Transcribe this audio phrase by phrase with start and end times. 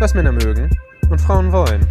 [0.00, 0.70] was Männer mögen
[1.10, 1.84] und Frauen wollen.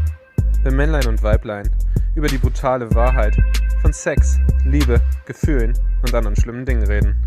[0.63, 1.69] Wenn Männlein und Weiblein
[2.15, 3.35] über die brutale Wahrheit
[3.81, 7.21] von Sex, Liebe, Gefühlen und anderen schlimmen Dingen reden.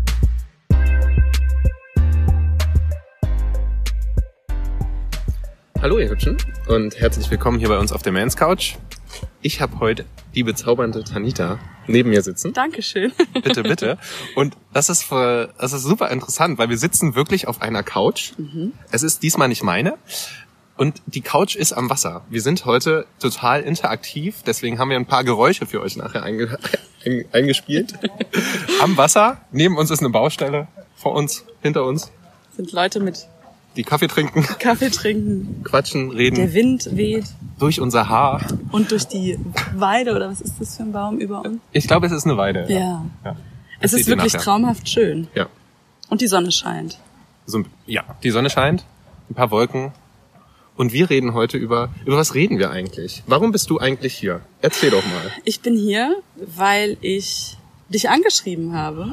[5.79, 8.77] Hallo ihr Hübschen und herzlich willkommen hier bei uns auf der Mans Couch.
[9.43, 12.53] Ich habe heute die bezaubernde Tanita neben mir sitzen.
[12.53, 13.11] Dankeschön.
[13.43, 13.97] Bitte, bitte.
[14.35, 18.31] Und das ist, voll, das ist super interessant, weil wir sitzen wirklich auf einer Couch.
[18.91, 19.97] Es ist diesmal nicht meine.
[20.81, 22.23] Und die Couch ist am Wasser.
[22.31, 26.57] Wir sind heute total interaktiv, deswegen haben wir ein paar Geräusche für euch nachher einge
[27.05, 27.93] ein- eingespielt.
[28.81, 32.11] am Wasser, neben uns ist eine Baustelle, vor uns, hinter uns,
[32.57, 33.27] Sind Leute mit
[33.75, 37.25] die Kaffee trinken, Kaffee trinken, quatschen, der reden Wind weht
[37.59, 38.41] durch unser Haar.
[38.71, 39.37] und durch die
[39.75, 41.61] Weide oder was ist das für ein Baum über uns?
[41.73, 42.65] Ich glaube, es ist eine Weide.
[42.69, 43.05] Ja.
[43.23, 43.35] ja.
[43.81, 45.27] Es seht ist wirklich traumhaft schön.
[45.35, 45.45] Ja.
[46.09, 46.97] Und die Sonne scheint.
[47.45, 48.83] So, ja, die Sonne scheint,
[49.29, 49.91] ein paar Wolken.
[50.77, 53.23] Und wir reden heute über, über was reden wir eigentlich?
[53.27, 54.41] Warum bist du eigentlich hier?
[54.61, 55.31] Erzähl doch mal.
[55.43, 57.57] Ich bin hier, weil ich
[57.89, 59.11] dich angeschrieben habe.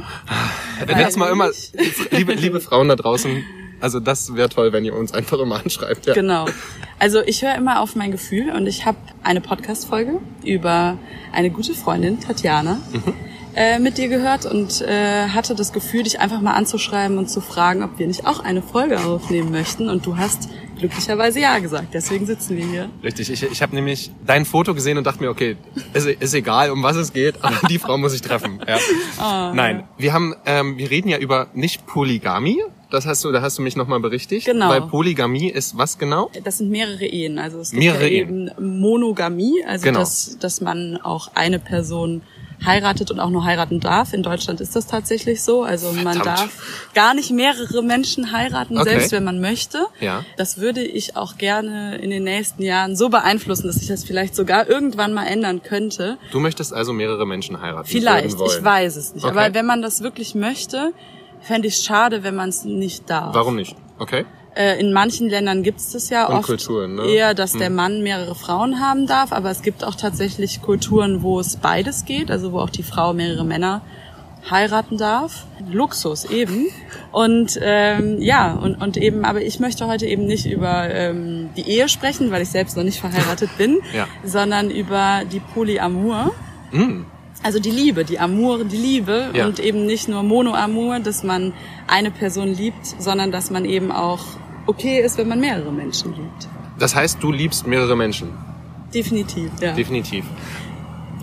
[0.87, 1.51] Das mal immer,
[2.11, 3.45] liebe, liebe Frauen da draußen,
[3.81, 6.07] also das wäre toll, wenn ihr uns einfach immer anschreibt.
[6.07, 6.15] Ja.
[6.15, 6.47] Genau.
[6.99, 10.99] Also ich höre immer auf mein Gefühl und ich habe eine Podcast-Folge über
[11.33, 12.81] eine gute Freundin, Tatjana,
[13.55, 17.41] äh, mit dir gehört und äh, hatte das Gefühl, dich einfach mal anzuschreiben und zu
[17.41, 19.89] fragen, ob wir nicht auch eine Folge aufnehmen möchten.
[19.89, 20.49] Und du hast
[20.79, 21.89] glücklicherweise ja gesagt.
[21.93, 22.91] Deswegen sitzen wir hier.
[23.03, 25.57] Richtig, ich, ich habe nämlich dein Foto gesehen und dachte mir, okay,
[25.95, 28.61] ist, ist egal, um was es geht, aber die Frau muss ich treffen.
[28.67, 29.53] Ja.
[29.55, 32.63] Nein, wir haben, ähm, wir reden ja über nicht Polygamie.
[32.91, 34.47] Das hast du, da hast du mich nochmal berichtigt.
[34.47, 34.71] Genau.
[34.71, 36.31] Weil Polygamie ist was genau?
[36.45, 37.39] Das sind mehrere Ehen.
[37.39, 39.99] Also es gibt Mehrere ja eben Monogamie, also Genau.
[40.01, 42.23] dass, dass man auch eine Person
[42.65, 44.13] heiratet und auch nur heiraten darf.
[44.13, 45.63] In Deutschland ist das tatsächlich so.
[45.63, 46.27] Also man Verdammt.
[46.27, 48.91] darf gar nicht mehrere Menschen heiraten, Okay.
[48.91, 49.87] selbst wenn man möchte.
[50.01, 50.25] Ja.
[50.37, 54.35] Das würde ich auch gerne in den nächsten Jahren so beeinflussen, dass sich das vielleicht
[54.35, 56.19] sogar irgendwann mal ändern könnte.
[56.33, 57.89] Du möchtest also mehrere Menschen heiraten.
[57.89, 59.25] Vielleicht, ich weiß es nicht.
[59.25, 59.37] Okay.
[59.39, 60.93] Aber wenn man das wirklich möchte,
[61.41, 63.35] fände ich es schade, wenn man es nicht darf.
[63.35, 63.77] Warum nicht?
[63.99, 64.25] Okay.
[64.57, 67.07] Äh, in manchen Ländern gibt es das ja Und oft Kulturen, ne?
[67.07, 71.39] eher, dass der Mann mehrere Frauen haben darf, aber es gibt auch tatsächlich Kulturen, wo
[71.39, 73.83] es beides geht, also wo auch die Frau mehrere Männer
[74.51, 75.45] heiraten darf.
[75.71, 76.67] Luxus eben.
[77.13, 81.69] Und ähm, ja, und, und eben, aber ich möchte heute eben nicht über ähm, die
[81.69, 84.07] Ehe sprechen, weil ich selbst noch nicht verheiratet bin, Ja.
[84.25, 86.33] sondern über die Polyamour.
[86.73, 87.03] Mm.
[87.43, 89.47] Also die Liebe, die Amour, die Liebe Ja.
[89.47, 91.53] und eben nicht nur Monoamour, dass man
[91.87, 94.21] eine Person liebt, sondern dass man eben auch
[94.67, 96.49] okay ist, wenn man mehrere Menschen liebt.
[96.79, 98.29] Das heißt, du liebst mehrere Menschen.
[98.93, 99.73] Definitiv, ja.
[99.73, 100.25] Definitiv.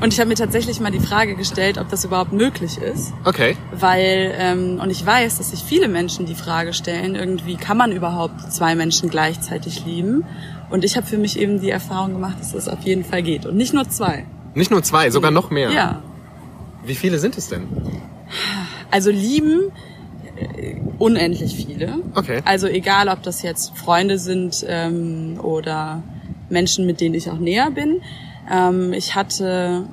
[0.02, 3.56] Und ich habe mir tatsächlich mal die Frage gestellt, ob das überhaupt möglich ist, Okay.
[3.72, 7.92] weil ähm, und ich weiß, dass sich viele Menschen die Frage stellen, irgendwie kann man
[7.94, 10.26] überhaupt zwei Menschen gleichzeitig lieben?
[10.70, 13.46] Und ich habe für mich eben die Erfahrung gemacht, dass das auf jeden Fall geht
[13.46, 14.26] und nicht nur zwei.
[14.56, 15.70] Nicht nur zwei, sogar noch mehr.
[15.70, 16.02] Ja.
[16.84, 17.68] Wie viele sind es denn?
[18.90, 19.72] Also lieben
[20.36, 22.00] äh, unendlich viele.
[22.16, 22.42] Okay.
[22.46, 26.02] Also egal, ob das jetzt Freunde sind ähm, oder
[26.50, 28.02] Menschen, mit denen ich auch näher bin.
[28.52, 29.88] Ähm, ich hatte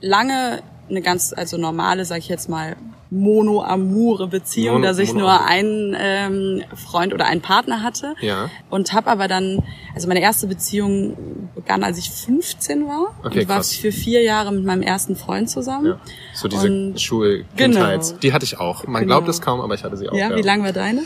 [0.00, 2.76] lange eine ganz, also normale, sag ich jetzt mal,
[3.12, 8.14] monoamure Beziehung, Mono- dass ich nur einen ähm, Freund oder einen Partner hatte.
[8.20, 8.48] Ja.
[8.70, 9.62] Und habe aber dann,
[9.94, 13.14] also meine erste Beziehung begann, als ich 15 war.
[13.22, 13.74] Okay, und war krass.
[13.74, 15.86] für vier Jahre mit meinem ersten Freund zusammen.
[15.86, 16.00] Ja.
[16.34, 18.18] So diese Und- Schulkindheit, Genau.
[18.22, 18.86] die hatte ich auch.
[18.86, 19.16] Man Genau.
[19.16, 20.14] glaubt es kaum, aber ich hatte sie auch.
[20.14, 21.02] Ja, wie lang war deine?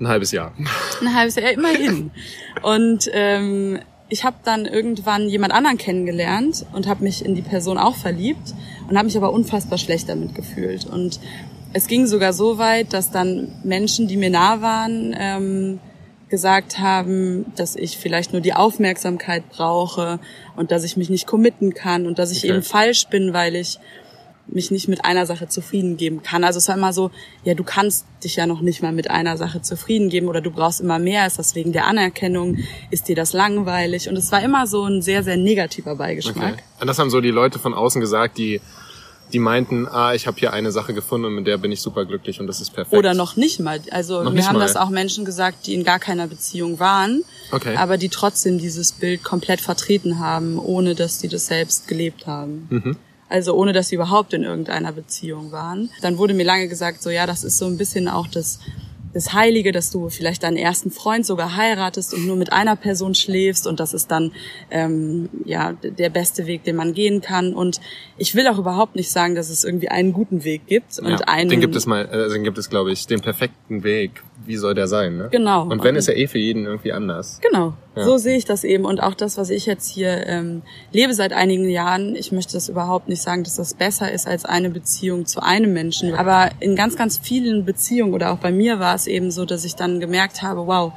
[0.00, 0.52] Ein halbes Jahr.
[1.00, 2.10] Ein halbes Jahr, immerhin.
[2.62, 3.78] Und ähm,
[4.10, 8.54] ich habe dann irgendwann jemand anderen kennengelernt und habe mich in die Person auch verliebt
[8.88, 10.84] und habe mich aber unfassbar schlecht damit gefühlt.
[10.84, 11.20] Und
[11.72, 15.78] es ging sogar so weit, dass dann Menschen, die mir nah waren, ähm,
[16.28, 20.18] gesagt haben, dass ich vielleicht nur die Aufmerksamkeit brauche
[20.56, 22.52] und dass ich mich nicht committen kann und dass ich Okay.
[22.52, 23.78] eben falsch bin, weil ich
[24.52, 26.44] mich nicht mit einer Sache zufrieden geben kann.
[26.44, 27.10] Also es war immer so,
[27.44, 30.50] ja, du kannst dich ja noch nicht mal mit einer Sache zufrieden geben oder du
[30.50, 31.26] brauchst immer mehr.
[31.26, 32.58] Ist das wegen der Anerkennung?
[32.90, 34.08] Ist dir das langweilig?
[34.08, 36.54] Und es war immer so ein sehr, sehr negativer Beigeschmack.
[36.54, 36.62] Okay.
[36.80, 38.60] Und das haben so die Leute von außen gesagt, die
[39.32, 42.04] die meinten, ah, ich habe hier eine Sache gefunden und mit der bin ich super
[42.04, 42.96] glücklich und das ist perfekt.
[42.98, 43.80] Oder noch nicht mal.
[43.90, 44.66] Also Noch mir nicht haben mal.
[44.66, 47.22] das auch Menschen gesagt, die in gar keiner Beziehung waren,
[47.52, 47.76] Okay.
[47.76, 52.66] aber die trotzdem dieses Bild komplett vertreten haben, ohne dass sie das selbst gelebt haben.
[52.70, 52.96] Mhm.
[53.30, 55.90] Also ohne dass sie überhaupt in irgendeiner Beziehung waren.
[56.02, 58.58] Dann wurde mir lange gesagt, so ja, das ist so ein bisschen auch das
[59.12, 63.14] das Heilige, dass du vielleicht deinen ersten Freund sogar heiratest und nur mit einer Person
[63.14, 64.32] schläfst und das ist dann
[64.70, 67.52] ähm, ja der beste Weg, den man gehen kann.
[67.52, 67.80] Und
[68.18, 71.18] ich will auch überhaupt nicht sagen, dass es irgendwie einen guten Weg gibt und ja,
[71.26, 74.22] einen den gibt es mal, äh, den gibt es, glaube ich, den perfekten Weg.
[74.46, 75.16] Wie soll der sein?
[75.16, 75.28] Ne?
[75.30, 75.64] Genau.
[75.64, 77.40] Und wenn ist ja eh für jeden irgendwie anders.
[77.42, 78.04] genau Ja.
[78.04, 81.32] So sehe ich das eben und auch das, was ich jetzt hier ähm, lebe seit
[81.32, 82.14] einigen Jahren.
[82.14, 85.72] Ich möchte das überhaupt nicht sagen, dass das besser ist als eine Beziehung zu einem
[85.72, 86.14] Menschen.
[86.14, 89.64] Aber in ganz, ganz vielen Beziehungen oder auch bei mir war es eben so, dass
[89.64, 90.92] ich dann gemerkt habe, wow,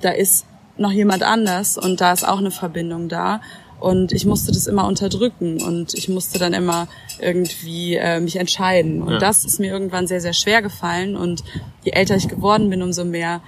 [0.00, 0.46] da ist
[0.76, 3.40] noch jemand anders und da ist auch eine Verbindung da.
[3.80, 6.88] Und ich musste das immer unterdrücken und ich musste dann immer
[7.20, 9.02] irgendwie äh, mich entscheiden.
[9.02, 9.18] Und Ja.
[9.18, 11.16] das ist mir irgendwann sehr, sehr schwer gefallen.
[11.16, 11.44] Und
[11.84, 13.40] je älter ich geworden bin, umso mehr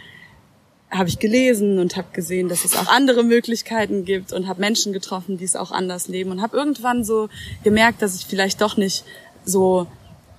[0.90, 4.92] habe ich gelesen und habe gesehen, dass es auch andere Möglichkeiten gibt und habe Menschen
[4.92, 7.28] getroffen, die es auch anders leben und habe irgendwann so
[7.62, 9.04] gemerkt, dass ich vielleicht doch nicht
[9.44, 9.87] so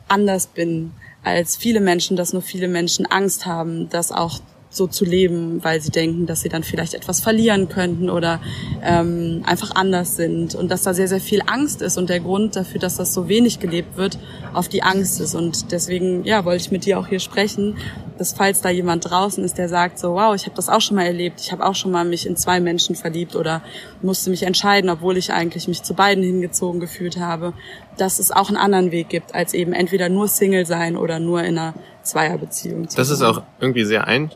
[0.08, 0.92] anders bin
[1.24, 4.40] als viele Menschen, dass nur viele Menschen Angst haben, das auch
[4.72, 8.40] so zu leben, weil sie denken, dass sie dann vielleicht etwas verlieren könnten oder
[8.82, 10.56] ähm, einfach anders sind.
[10.56, 13.28] Und dass da sehr, sehr viel Angst ist und der Grund dafür, dass das so
[13.28, 14.18] wenig gelebt wird,
[14.54, 15.36] auf die Angst ist.
[15.36, 17.76] Und deswegen, ja, wollte ich mit dir auch hier sprechen,
[18.18, 20.96] dass falls da jemand draußen ist, der sagt so, wow, ich habe das auch schon
[20.96, 23.62] mal erlebt, ich habe auch schon mal mich in zwei Menschen verliebt oder
[24.02, 27.54] musste mich entscheiden, obwohl ich eigentlich mich zu beiden hingezogen gefühlt habe,
[27.98, 31.44] dass es auch einen anderen Weg gibt, als eben entweder nur Single sein oder nur
[31.44, 31.74] in einer
[32.04, 34.32] Zweierbeziehung zu Das ist auch irgendwie sehr ein,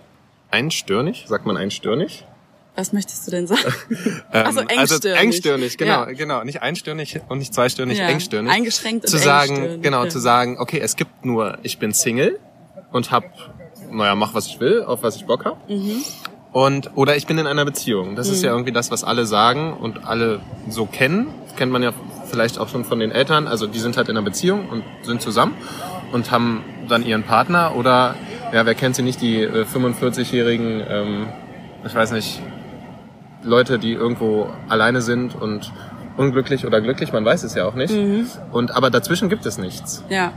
[0.56, 2.26] einstirnig, sagt man einstirnig?
[2.78, 3.62] Was möchtest du denn sagen?
[4.34, 4.80] Ähm, Also engstirnig.
[4.80, 6.12] Also engstirnig, genau, Ja.
[6.12, 6.44] genau.
[6.44, 8.52] Nicht einstirnig und nicht zweistirnig, Ja, engstirnig.
[8.52, 10.10] eingeschränkt und Zu sagen, engstirnig, genau, ja.
[10.10, 12.40] zu sagen, okay, es gibt nur, ich bin Single
[12.92, 13.24] und hab,
[13.92, 15.70] naja, mach was ich will, auf was ich Bock hab.
[15.70, 16.04] Mhm.
[16.52, 18.16] Und, oder ich bin in einer Beziehung.
[18.16, 21.28] Das ist ja irgendwie das, was alle sagen und alle so kennen.
[21.58, 21.92] Kennt man ja
[22.30, 23.48] vielleicht auch schon von den Eltern.
[23.48, 25.54] Also die sind halt in einer Beziehung und sind zusammen
[26.14, 28.16] und haben dann ihren Partner oder,
[28.56, 31.28] ja, wer kennt sie nicht, die äh, 45-jährigen, ähm,
[31.86, 32.42] ich weiß nicht,
[33.44, 35.74] Leute, die irgendwo alleine sind und
[36.16, 37.94] unglücklich oder glücklich, man weiß es ja auch nicht.
[37.94, 38.28] Mhm.
[38.54, 40.06] Und aber dazwischen gibt es nichts.
[40.08, 40.32] Ja.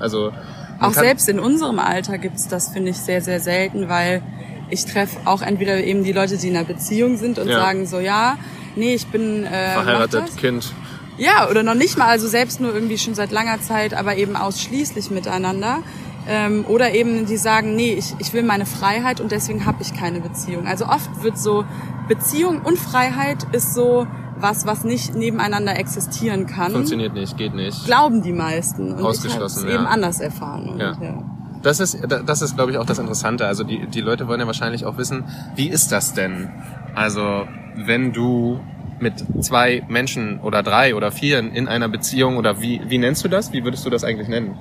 [0.00, 0.32] Also
[0.80, 4.22] Auch selbst in unserem Alter gibt's das, finde ich, sehr, sehr selten, weil
[4.68, 7.60] ich treffe auch entweder eben die Leute, die in einer Beziehung sind und Ja.
[7.60, 8.38] sagen so, ja,
[8.74, 10.36] nee, ich bin äh, verheiratet.
[10.36, 10.72] Kind.
[11.16, 14.34] Ja, oder noch nicht mal, also selbst nur irgendwie schon seit langer Zeit, aber eben
[14.34, 15.78] ausschließlich miteinander.
[16.28, 19.92] Ähm, oder eben die sagen, nee, ich, ich will meine Freiheit und deswegen habe ich
[19.94, 20.66] keine Beziehung.
[20.66, 21.64] Also oft wird so
[22.08, 26.72] Beziehung und Freiheit ist so was, was nicht nebeneinander existieren kann.
[26.72, 27.84] Funktioniert nicht, geht nicht.
[27.86, 28.92] Glauben die meisten.
[28.92, 29.80] Und Ausgeschlossen, ich ja.
[29.80, 30.68] eben anders erfahren.
[30.68, 30.96] Und, Ja.
[31.00, 31.22] ja.
[31.62, 31.96] Das ist,
[32.26, 33.46] das ist, glaube ich, auch das Interessante.
[33.46, 36.50] Also die, die Leute wollen ja wahrscheinlich auch wissen, wie ist das denn?
[36.92, 37.46] Also
[37.76, 38.58] wenn du
[38.98, 43.28] mit zwei Menschen oder drei oder vier in einer Beziehung oder wie, wie nennst du
[43.28, 43.52] das?
[43.52, 44.58] Wie würdest du das eigentlich nennen?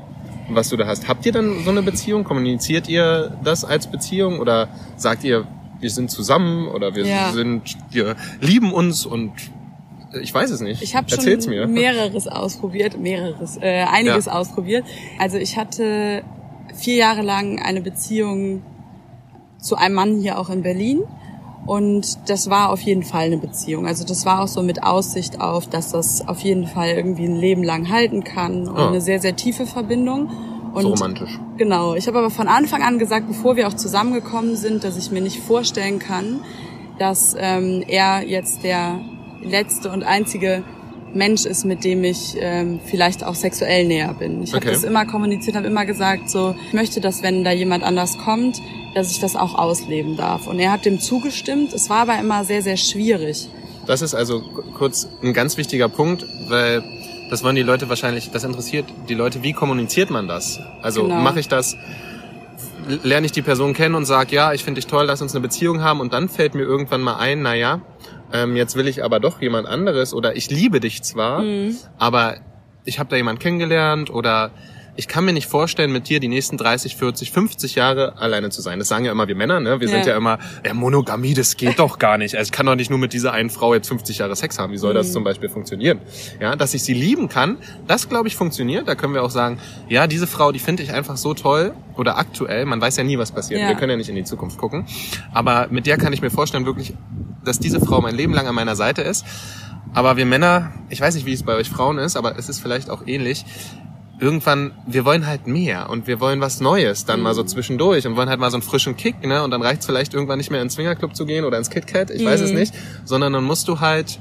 [0.54, 1.08] Was du da hast.
[1.08, 2.24] Habt ihr dann so eine Beziehung?
[2.24, 4.68] Kommuniziert ihr das als Beziehung oder
[4.98, 5.48] sagt ihr,
[5.80, 7.32] wir sind zusammen oder wir Ja.
[7.32, 9.32] sind, wir lieben uns und
[10.22, 10.82] ich weiß es nicht.
[10.82, 11.68] Ich habe schon mir.
[11.68, 14.34] mehreres ausprobiert, mehreres, äh, einiges Ja.
[14.34, 14.84] ausprobiert.
[15.18, 16.22] Also ich hatte
[16.76, 18.62] vier Jahre lang eine Beziehung
[19.60, 21.02] zu einem Mann hier auch in Berlin.
[21.66, 23.86] Und das war auf jeden Fall eine Beziehung.
[23.86, 27.36] Also das war auch so mit Aussicht auf, dass das auf jeden Fall irgendwie ein
[27.36, 28.88] Leben lang halten kann und Ah.
[28.88, 30.30] eine sehr, sehr tiefe Verbindung.
[30.74, 31.38] Und So romantisch.
[31.58, 31.96] Genau.
[31.96, 35.22] Ich habe aber von Anfang an gesagt, bevor wir auch zusammengekommen sind, dass ich mir
[35.22, 36.40] nicht vorstellen kann,
[36.98, 39.00] dass ähm, er jetzt der
[39.44, 40.64] letzte und einzige
[41.14, 44.44] Mensch ist, mit dem ich ähm, vielleicht auch sexuell näher bin.
[44.44, 44.74] Ich habe Okay.
[44.74, 48.62] das immer kommuniziert, habe immer gesagt, so ich möchte, dass wenn da jemand anders kommt,
[48.96, 50.48] dass ich das auch ausleben darf.
[50.48, 51.74] Und er hat dem zugestimmt.
[51.74, 53.48] Es war aber immer sehr, sehr schwierig.
[53.88, 54.42] Das ist also
[54.78, 56.84] kurz ein ganz wichtiger Punkt, weil
[57.30, 60.60] das wollen die Leute wahrscheinlich, das interessiert die Leute, wie kommuniziert man das?
[60.82, 61.16] Also Genau.
[61.22, 61.76] mache ich das,
[63.04, 65.42] lerne ich die Person kennen und sage, ja, ich finde dich toll, lass uns eine
[65.42, 67.82] Beziehung haben und dann fällt mir irgendwann mal ein, na ja,
[68.34, 71.44] ähm, jetzt will ich aber doch jemand anderes oder ich liebe dich zwar,
[71.98, 72.36] aber
[72.86, 74.52] ich habe da jemand kennengelernt oder
[74.98, 78.62] ich kann mir nicht vorstellen, mit dir die nächsten 30, 40, 50 Jahre alleine zu
[78.62, 78.78] sein.
[78.78, 79.80] Das sagen ja immer wir Männer, ne?
[79.80, 80.12] Wir sind Ja.
[80.12, 82.36] ja immer, ja, Monogamie, das geht doch gar nicht.
[82.36, 84.74] Also ich kann doch nicht nur mit dieser einen Frau jetzt 50 Jahre Sex haben.
[84.74, 84.98] Wie soll Mhm.
[84.98, 86.00] das zum Beispiel funktionieren?
[86.42, 87.58] Ja, dass ich sie lieben kann,
[87.88, 88.86] das glaube ich funktioniert.
[88.86, 92.18] Da können wir auch sagen, ja, diese Frau, die finde ich einfach so toll oder
[92.18, 92.66] aktuell.
[92.66, 93.62] Man weiß ja nie, was passiert.
[93.62, 93.70] Ja.
[93.70, 94.86] Wir können ja nicht in die Zukunft gucken.
[95.34, 96.94] Aber mit der kann ich mir vorstellen, wirklich,
[97.44, 99.26] dass diese Frau mein Leben lang an meiner Seite ist.
[99.94, 102.60] Aber wir Männer, ich weiß nicht, wie es bei euch Frauen ist, aber es ist
[102.60, 103.46] vielleicht auch ähnlich.
[104.20, 108.16] Irgendwann, wir wollen halt mehr und wir wollen was Neues, dann mal so zwischendurch und
[108.16, 109.44] wollen halt mal so einen frischen Kick, ne?
[109.44, 112.24] Und dann reicht's vielleicht irgendwann nicht mehr ins Swingerclub zu gehen oder ins KitKat, ich
[112.24, 114.20] weiß es nicht, sondern dann musst du halt,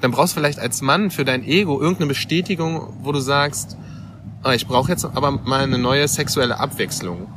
[0.00, 3.76] dann brauchst du vielleicht als Mann für dein Ego irgendeine Bestätigung, wo du sagst,
[4.42, 7.28] ah, ich brauche jetzt aber mal eine neue sexuelle Abwechslung.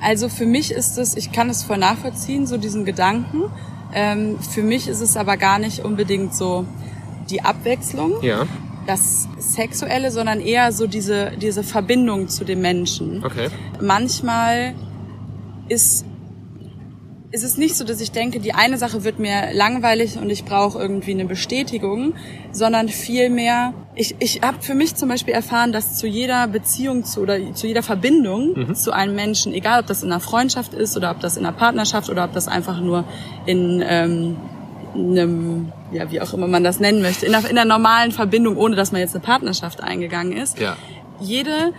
[0.00, 3.44] Also für mich ist es, ich kann es voll nachvollziehen, so diesen Gedanken.
[3.98, 6.66] Ähm, für mich ist es aber gar nicht unbedingt so
[7.30, 8.46] die Abwechslung, Ja,
[8.86, 13.24] das Sexuelle, sondern eher so diese, diese Verbindung zu dem Menschen.
[13.24, 13.48] okay.
[13.80, 14.74] Manchmal
[15.68, 16.04] ist
[17.32, 20.44] ist es nicht so, dass ich denke, die eine Sache wird mir langweilig und ich
[20.44, 22.14] brauche irgendwie eine Bestätigung,
[22.52, 27.20] sondern vielmehr, ich, ich habe für mich zum Beispiel erfahren, dass zu jeder Beziehung zu,
[27.20, 28.74] oder zu jeder Verbindung mhm.
[28.74, 31.56] zu einem Menschen, egal ob das in einer Freundschaft ist oder ob das in einer
[31.56, 33.04] Partnerschaft oder ob das einfach nur
[33.44, 34.36] in ähm,
[34.94, 38.56] einem, ja, wie auch immer man das nennen möchte, in einer, in einer normalen Verbindung,
[38.56, 40.58] ohne dass man jetzt eine Partnerschaft eingegangen ist.
[40.58, 40.76] Ja.
[41.20, 41.72] Jede,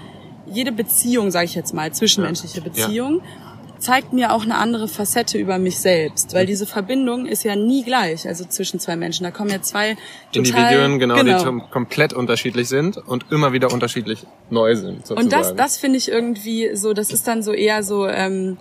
[0.46, 3.47] jede Beziehung, sage ich jetzt mal, zwischenmenschliche Beziehung, ja
[3.80, 7.84] zeigt mir auch eine andere Facette über mich selbst, weil diese Verbindung ist ja nie
[7.84, 9.24] gleich, also zwischen zwei Menschen.
[9.24, 9.96] Da kommen ja zwei
[10.32, 11.52] Individuen, genau, genau.
[11.52, 15.08] die komplett unterschiedlich sind und immer wieder unterschiedlich neu sind.
[15.08, 15.26] Sozusagen.
[15.26, 18.58] Und das, das finde ich irgendwie so, das ist dann so eher so ähm,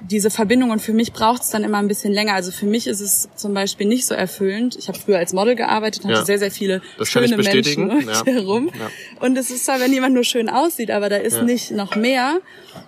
[0.00, 2.34] diese Verbindung und für mich braucht es dann immer ein bisschen länger.
[2.34, 4.76] Also für mich ist es zum Beispiel nicht so erfüllend.
[4.76, 6.24] Ich habe früher als Model gearbeitet, hatte ja.
[6.24, 8.24] sehr, sehr viele das schöne Menschen um ja.
[8.26, 8.70] herum.
[8.78, 8.90] Ja.
[9.20, 11.42] Und es ist zwar, wenn jemand nur schön aussieht, aber da ist ja.
[11.42, 12.38] nicht noch mehr,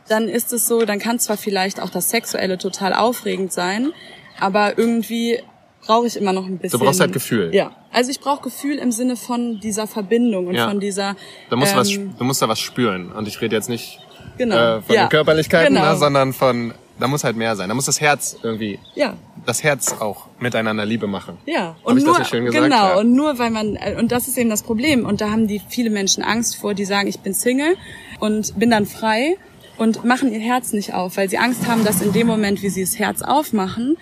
[0.09, 3.93] dann ist es so, dann kann zwar vielleicht auch das Sexuelle total aufregend sein,
[4.39, 5.41] aber irgendwie
[5.85, 6.79] brauche ich immer noch ein bisschen.
[6.79, 7.53] Du brauchst halt Gefühl.
[7.53, 7.73] Ja.
[7.93, 11.17] Also ich brauche Gefühl im Sinne von dieser Verbindung und von dieser.
[11.49, 13.11] Da musst ähm, was, du musst da was spüren.
[13.11, 13.99] Und ich rede jetzt nicht
[14.39, 14.77] genau.
[14.77, 15.93] äh, von den Körperlichkeiten, genau.
[15.93, 17.69] ne, sondern von da muss halt mehr sein.
[17.69, 19.17] Da muss das Herz irgendwie, ja.
[19.47, 21.39] das Herz auch miteinander Liebe machen.
[21.47, 21.77] Ja.
[21.83, 22.65] Und Hab nur, das schön gesagt?
[22.65, 22.91] Genau.
[22.91, 22.99] Ja.
[22.99, 25.07] Und nur weil man, und das ist eben das Problem.
[25.07, 27.77] Und da haben die viele Menschen Angst vor, die sagen, ich bin Single
[28.21, 29.37] und bin dann frei
[29.77, 32.69] und machen ihr Herz nicht auf, weil sie Angst haben, dass in dem Moment, wie
[32.69, 33.97] sie das Herz aufmachen,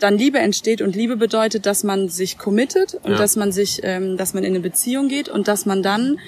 [0.00, 3.18] dann Liebe entsteht und Liebe bedeutet, dass man sich committet und ja.
[3.18, 6.18] dass man sich, ähm, dass man in eine Beziehung geht und dass man dann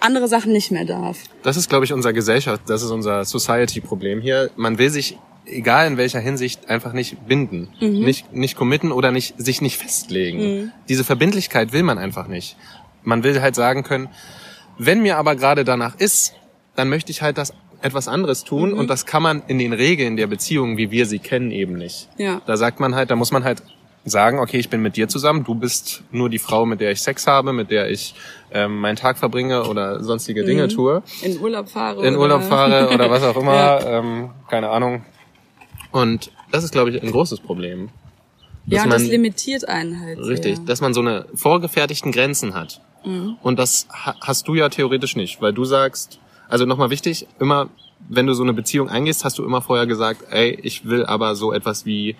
[0.00, 1.18] andere Sachen nicht mehr darf.
[1.42, 4.50] Das ist, glaube ich, unser Gesellschaft, das ist unser Society-Problem hier.
[4.56, 5.18] Man will sich
[5.50, 8.04] egal in welcher Hinsicht, einfach nicht binden, mhm.
[8.04, 10.38] nicht, nicht committen oder nicht, sich nicht festlegen.
[10.38, 10.72] Mhm.
[10.88, 12.56] Diese Verbindlichkeit will man einfach nicht.
[13.02, 14.08] Man will halt sagen können,
[14.78, 16.34] wenn mir aber gerade danach ist,
[16.76, 18.78] dann möchte ich halt das etwas anderes tun mhm.
[18.78, 22.08] und das kann man in den Regeln der Beziehung, wie wir sie kennen, eben nicht.
[22.18, 22.40] Ja.
[22.46, 23.62] Da sagt man halt, da muss man halt
[24.04, 27.02] sagen, okay, ich bin mit dir zusammen, du bist nur die Frau, mit der ich
[27.02, 28.14] Sex habe, mit der ich
[28.52, 30.68] ähm, meinen Tag verbringe oder sonstige Dinge mhm.
[30.70, 31.02] tue.
[31.22, 32.06] In Urlaub fahre.
[32.06, 33.98] In Urlaub fahre oder was auch immer, ja.
[33.98, 35.04] ähm, keine Ahnung.
[35.90, 37.90] Und das ist, glaube ich, ein großes Problem.
[38.66, 40.18] Ja, und das limitiert einen halt.
[40.18, 40.64] Richtig, sehr.
[40.66, 42.80] dass man so eine vorgefertigten Grenzen hat.
[43.04, 43.36] Mhm.
[43.42, 46.18] Und das hast du ja theoretisch nicht, weil du sagst,
[46.48, 47.70] also nochmal wichtig, immer,
[48.08, 51.34] wenn du so eine Beziehung eingehst, hast du immer vorher gesagt, ey, ich will aber
[51.34, 52.16] so etwas wie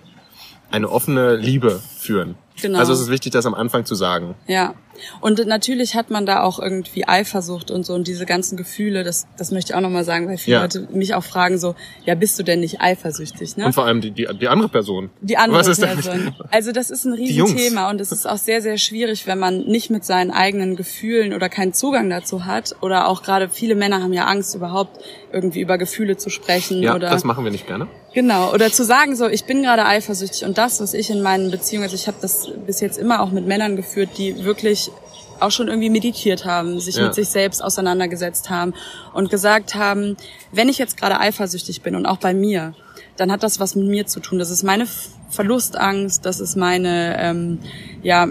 [0.71, 2.35] eine offene Liebe führen.
[2.61, 2.79] Genau.
[2.79, 4.35] Also es ist wichtig, das am Anfang zu sagen.
[4.47, 4.73] Ja.
[5.21, 9.27] Und natürlich hat man da auch irgendwie Eifersucht und so und diese ganzen Gefühle, das,
[9.37, 10.61] das möchte ich auch nochmal sagen, weil viele ja.
[10.61, 11.75] Leute mich auch fragen so,
[12.05, 13.57] ja, bist du denn nicht eifersüchtig?
[13.57, 13.65] Ne?
[13.65, 15.09] Und vor allem die, die, die andere Person.
[15.21, 16.33] Die andere Person.
[16.51, 19.89] Also das ist ein Riesenthema und es ist auch sehr, sehr schwierig, wenn man nicht
[19.89, 22.75] mit seinen eigenen Gefühlen oder keinen Zugang dazu hat.
[22.81, 24.99] Oder auch gerade viele Männer haben ja Angst, überhaupt
[25.31, 26.81] irgendwie über Gefühle zu sprechen.
[26.81, 27.87] Ja, oder, das machen wir nicht gerne.
[28.13, 28.51] Genau.
[28.53, 31.83] Oder zu sagen so, ich bin gerade eifersüchtig und das, was ich in meinen Beziehungen,
[31.83, 34.91] also ich habe das bis jetzt immer auch mit Männern geführt, die wirklich
[35.39, 37.05] auch schon irgendwie meditiert haben, sich ja.
[37.05, 38.73] mit sich selbst auseinandergesetzt haben
[39.13, 40.17] und gesagt haben,
[40.51, 42.73] wenn ich jetzt gerade eifersüchtig bin und auch bei mir,
[43.15, 44.39] dann hat das was mit mir zu tun.
[44.39, 44.85] Das ist meine
[45.29, 47.59] Verlustangst, das ist meine ähm,
[48.01, 48.27] ja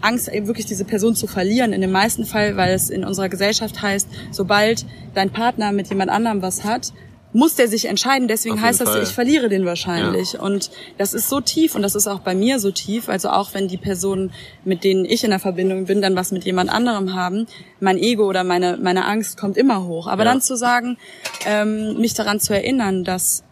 [0.00, 1.72] Angst, eben wirklich diese Person zu verlieren.
[1.72, 4.84] In dem meisten Fall, weil es in unserer Gesellschaft heißt, sobald
[5.14, 6.92] dein Partner mit jemand anderem was hat,
[7.36, 8.28] muss der sich entscheiden.
[8.28, 9.02] Deswegen heißt das, Fall.
[9.02, 10.32] ich verliere den wahrscheinlich.
[10.32, 10.40] Ja.
[10.40, 13.08] Und das ist so tief und das ist auch bei mir so tief.
[13.10, 14.32] Also auch wenn die Personen,
[14.64, 17.46] mit denen ich in der Verbindung bin, dann was mit jemand anderem haben,
[17.78, 20.06] mein Ego oder meine, meine Angst kommt immer hoch.
[20.06, 20.32] Aber ja.
[20.32, 20.96] dann zu sagen,
[21.44, 23.44] ähm, mich daran zu erinnern, dass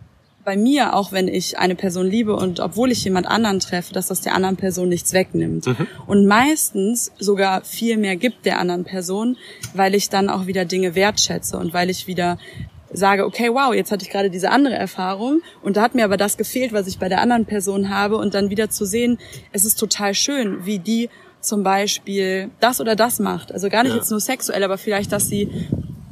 [0.44, 4.08] bei mir, auch wenn ich eine Person liebe und obwohl ich jemand anderen treffe, dass
[4.08, 5.66] das der anderen Person nichts wegnimmt.
[5.66, 5.86] Mhm.
[6.06, 9.36] Und meistens sogar viel mehr gibt der anderen Person,
[9.72, 12.38] weil ich dann auch wieder Dinge wertschätze und weil ich wieder
[12.94, 16.16] sage, okay, wow, jetzt hatte ich gerade diese andere Erfahrung und da hat mir aber
[16.16, 19.18] das gefehlt, was ich bei der anderen Person habe und dann wieder zu sehen,
[19.52, 21.10] es ist total schön, wie die
[21.40, 23.52] zum Beispiel das oder das macht.
[23.52, 23.98] Also gar nicht ja.
[23.98, 25.50] jetzt nur sexuell, aber vielleicht, dass sie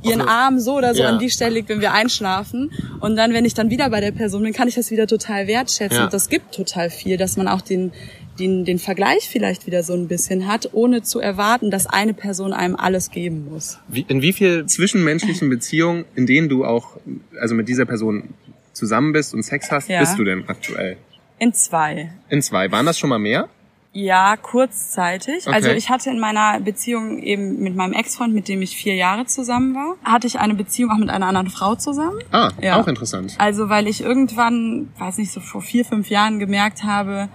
[0.03, 1.09] ihren Arm so oder so ja.
[1.09, 2.73] an die Stelle legt, wenn wir einschlafen.
[3.01, 5.47] Und dann, wenn ich dann wieder bei der Person bin, kann ich das wieder total
[5.47, 5.99] wertschätzen.
[5.99, 6.05] Ja.
[6.05, 7.93] Und das gibt total viel, dass man auch den,
[8.39, 12.53] den, den Vergleich vielleicht wieder so ein bisschen hat, ohne zu erwarten, dass eine Person
[12.53, 13.79] einem alles geben muss.
[13.89, 16.97] Wie, in wie viel zwischenmenschlichen Beziehungen, in denen du auch,
[17.41, 18.31] also mit dieser Person
[18.73, 20.01] zusammen bist und Sex hast, ja.
[20.01, 20.97] bist du denn aktuell?
[21.39, 22.13] In zwei.
[22.29, 22.71] In zwei.
[22.71, 23.49] Waren das schon mal mehr?
[23.93, 25.47] Ja, kurzzeitig.
[25.47, 25.55] Okay.
[25.55, 29.27] Also ich hatte in meiner Beziehung eben mit meinem Ex-Freund, mit dem ich vier Jahre
[29.27, 32.19] zusammen war, hatte ich eine Beziehung auch mit einer anderen Frau zusammen.
[32.31, 32.81] Ah, ja.
[32.81, 33.35] auch interessant.
[33.39, 37.29] Also weil ich irgendwann, weiß nicht, so vor vier, fünf Jahren gemerkt habe,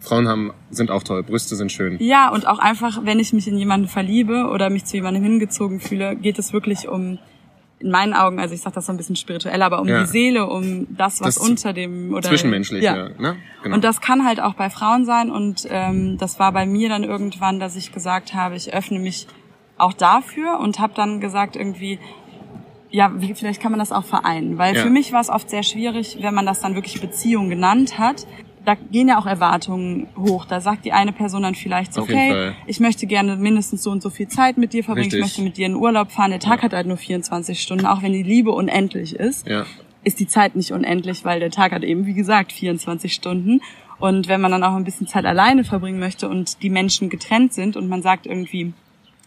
[0.00, 1.98] Frauen haben, sind auch toll, Brüste sind schön.
[2.00, 5.78] Ja, und auch einfach, wenn ich mich in jemanden verliebe oder mich zu jemandem hingezogen
[5.78, 7.18] fühle, geht es wirklich um
[7.80, 10.00] in meinen Augen, also ich sage das so ein bisschen spirituell, aber um Ja.
[10.00, 13.08] die Seele, um das, was Das unter dem oder Zwischenmenschlich, ja.
[13.18, 13.36] ne?
[13.62, 13.74] Genau.
[13.74, 15.30] und das kann halt auch bei Frauen sein.
[15.30, 19.26] Und ähm, das war bei mir dann irgendwann, dass ich gesagt habe, ich öffne mich
[19.78, 21.98] auch dafür und habe dann gesagt irgendwie,
[22.90, 24.58] ja, wie, vielleicht kann man das auch vereinen.
[24.58, 24.82] Weil Ja.
[24.82, 28.26] für mich war es oft sehr schwierig, wenn man das dann wirklich Beziehung genannt hat.
[28.64, 30.44] Da gehen ja auch Erwartungen hoch.
[30.44, 34.02] Da sagt die eine Person dann vielleicht so, okay, ich möchte gerne mindestens so und
[34.02, 35.20] so viel Zeit mit dir verbringen, Richtig.
[35.20, 36.30] ich möchte mit dir in Urlaub fahren.
[36.30, 39.64] Der Tag hat halt nur 24 Stunden, auch wenn die Liebe unendlich ist ja.
[40.04, 43.60] ist die Zeit nicht unendlich, weil der Tag hat eben, wie gesagt, 24 Stunden.
[43.98, 47.52] Und wenn man dann auch ein bisschen Zeit alleine verbringen möchte und die Menschen getrennt
[47.52, 48.72] sind und man sagt irgendwie,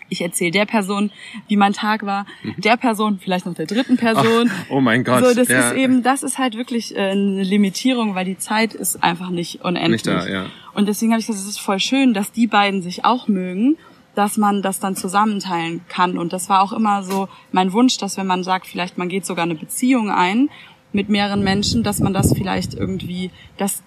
[0.10, 1.12] ich erzähle der Person,
[1.48, 2.26] wie mein Tag war,
[2.58, 4.52] der Person, vielleicht noch der dritten Person.
[4.52, 5.70] Ach, oh mein Gott, So, das ja.
[5.70, 9.64] ist eben, das ist halt wirklich äh, eine Limitierung, weil die Zeit ist einfach nicht
[9.64, 10.06] unendlich.
[10.06, 10.46] Nicht da, ja.
[10.74, 13.78] Und deswegen habe ich gesagt, es ist voll schön, dass die beiden sich auch mögen,
[14.16, 16.18] dass man das dann zusammenteilen kann.
[16.18, 19.26] Und das war auch immer so mein Wunsch, dass wenn man sagt, vielleicht man geht
[19.26, 20.50] sogar eine Beziehung ein
[20.92, 23.84] mit mehreren Menschen, dass man das vielleicht irgendwie, dass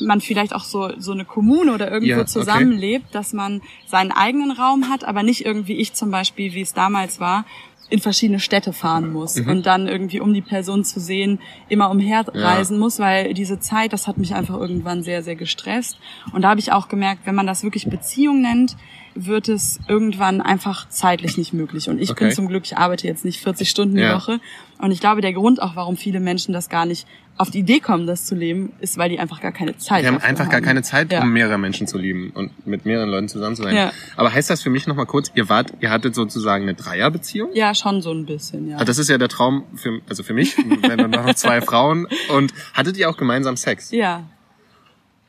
[0.00, 2.26] man vielleicht auch so so eine Kommune oder irgendwo Ja, okay.
[2.26, 6.74] zusammenlebt, dass man seinen eigenen Raum hat, aber nicht irgendwie ich zum Beispiel, wie es
[6.74, 7.44] damals war,
[7.88, 9.48] in verschiedene Städte fahren muss Mhm.
[9.48, 11.38] und dann irgendwie, um die Person zu sehen,
[11.68, 15.96] immer umherreisen muss, weil diese Zeit, das hat mich einfach irgendwann sehr, sehr gestresst.
[16.32, 18.76] Und da habe ich auch gemerkt, wenn man das wirklich Beziehung nennt,
[19.16, 21.88] wird es irgendwann einfach zeitlich nicht möglich.
[21.88, 22.26] Und ich Okay.
[22.26, 24.14] bin zum Glück, ich arbeite jetzt nicht 40 Stunden die Ja.
[24.16, 24.40] Woche.
[24.78, 27.06] Und ich glaube, der Grund auch, warum viele Menschen das gar nicht
[27.38, 30.14] auf die Idee kommen, das zu leben, ist, weil die einfach gar keine Zeit haben
[30.14, 31.22] dafür einfach gar keine Zeit, Ja.
[31.22, 33.74] um mehrere Menschen zu lieben und mit mehreren Leuten zusammen zu sein.
[33.76, 33.92] Ja.
[34.16, 37.50] Aber heißt das für mich nochmal kurz, ihr wart, ihr hattet sozusagen eine Dreierbeziehung?
[37.54, 38.78] Ja, schon so ein bisschen, ja.
[38.78, 42.06] Ah, Das ist ja der Traum für, also für mich, wenn dann noch zwei Frauen.
[42.34, 43.90] Und hattet ihr auch gemeinsam Sex?
[43.90, 44.24] Ja,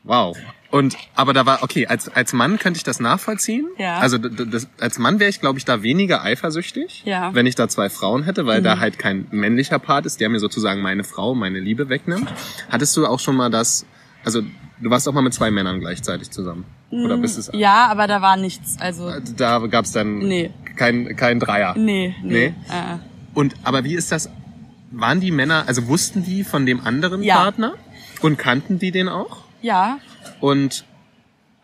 [0.04, 0.38] Wow.
[0.70, 3.66] Und aber da war okay, als als Mann könnte ich das nachvollziehen.
[3.78, 3.98] Ja.
[4.00, 7.30] Also das, als Mann wäre ich glaube ich da weniger eifersüchtig, Ja.
[7.30, 7.34] Mhm.
[7.34, 10.40] wenn ich da zwei Frauen hätte, weil da halt kein männlicher Part ist, der mir
[10.40, 12.28] sozusagen meine Frau, meine Liebe wegnimmt.
[12.70, 13.86] Hattest du auch schon mal das
[14.24, 14.42] also
[14.80, 18.06] du warst auch mal mit zwei Männern gleichzeitig zusammen oder bist es Mm, ja, aber
[18.06, 18.76] da war nichts.
[18.78, 20.50] Also, da gab's dann Nee.
[20.76, 21.74] kein kein Dreier.
[21.78, 22.48] nee, nee.
[22.50, 22.54] Nee?
[22.68, 22.98] Äh,
[23.34, 24.28] Und aber wie ist das?
[24.90, 27.36] Waren die Männer, also wussten die von dem anderen Ja.
[27.36, 27.74] Partner
[28.20, 29.44] und kannten die den auch?
[29.62, 29.98] ja,
[30.40, 30.84] Und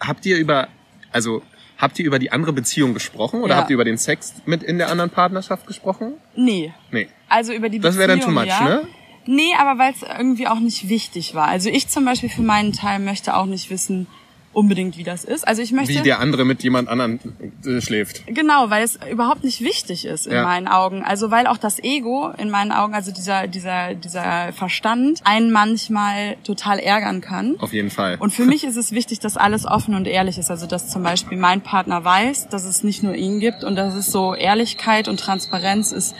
[0.00, 0.68] habt ihr über,
[1.12, 1.42] also
[1.78, 3.60] habt ihr über die andere Beziehung gesprochen oder Ja.
[3.60, 6.14] habt ihr über den Sex mit in der anderen Partnerschaft gesprochen?
[6.36, 6.72] nee.
[6.90, 7.08] Nee.
[7.28, 8.64] Also über die Das Beziehung, wäre dann too much, ja.
[8.64, 8.88] ne?
[9.26, 11.48] Nee, aber weil es irgendwie auch nicht wichtig war.
[11.48, 14.06] Also ich zum Beispiel für meinen Teil möchte auch nicht wissen
[14.54, 15.46] unbedingt, wie das ist.
[15.46, 17.18] Also ich möchte Wie der andere mit jemand anderen
[17.64, 18.26] äh, schläft.
[18.26, 20.42] Genau, weil es überhaupt nicht wichtig ist in Ja.
[20.44, 21.02] meinen Augen.
[21.02, 26.36] Also weil auch das Ego in meinen Augen, also dieser dieser dieser Verstand, einen manchmal
[26.44, 27.56] total ärgern kann.
[27.58, 28.16] Auf jeden Fall.
[28.18, 30.50] Und für mich ist es wichtig, dass alles offen und ehrlich ist.
[30.50, 33.94] Also dass zum Beispiel mein Partner weiß, dass es nicht nur ihn gibt und dass
[33.94, 36.14] es so Ehrlichkeit und Transparenz ist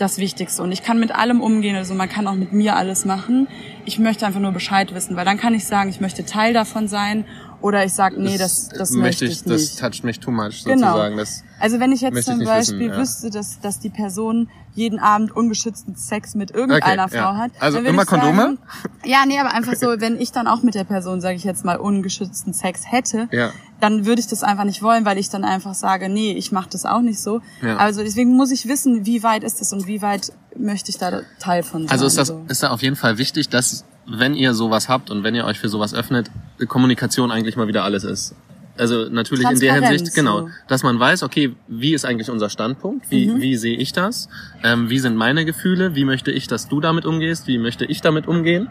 [0.00, 0.62] das Wichtigste.
[0.62, 1.76] Und ich kann mit allem umgehen.
[1.76, 3.46] Also man kann auch mit mir alles machen.
[3.84, 6.88] Ich möchte einfach nur Bescheid wissen, weil dann kann ich sagen, ich möchte Teil davon
[6.88, 7.24] sein.
[7.62, 9.78] Oder ich sage, nee, das, das möchte ich, Das nicht.
[9.78, 10.86] toucht mich too much Genau.
[10.92, 11.16] sozusagen.
[11.18, 12.96] Das, Also wenn ich jetzt ich zum nicht Beispiel wissen, ja.
[12.96, 17.36] wüsste, dass, dass die Person jeden Abend ungeschützten Sex mit irgendeiner Okay, Frau ja.
[17.36, 17.50] hat.
[17.60, 18.56] Also immer ich sagen, Kondome?
[19.04, 21.64] Ja, nee, aber einfach so, wenn ich dann auch mit der Person, sage ich jetzt
[21.66, 23.50] mal, ungeschützten Sex hätte, Ja.
[23.80, 26.68] Dann würde ich das einfach nicht wollen, weil ich dann einfach sage, nee, ich mache
[26.70, 27.40] das auch nicht so.
[27.62, 27.76] Ja.
[27.76, 31.22] Also deswegen muss ich wissen, wie weit ist das und wie weit möchte ich da
[31.38, 31.90] Teil von sein.
[31.90, 32.44] Also ist das so.
[32.48, 35.58] ist da auf jeden Fall wichtig, dass wenn ihr sowas habt und wenn ihr euch
[35.58, 36.30] für sowas öffnet,
[36.66, 38.34] Kommunikation eigentlich mal wieder alles ist.
[38.80, 40.48] Also natürlich in der Hinsicht, genau, so.
[40.68, 43.40] dass man weiß, okay, wie ist eigentlich unser Standpunkt, wie, Mhm.
[43.40, 44.28] wie sehe ich das,
[44.64, 48.00] ähm, wie sind meine Gefühle, wie möchte ich, dass du damit umgehst, wie möchte ich
[48.00, 48.68] damit umgehen?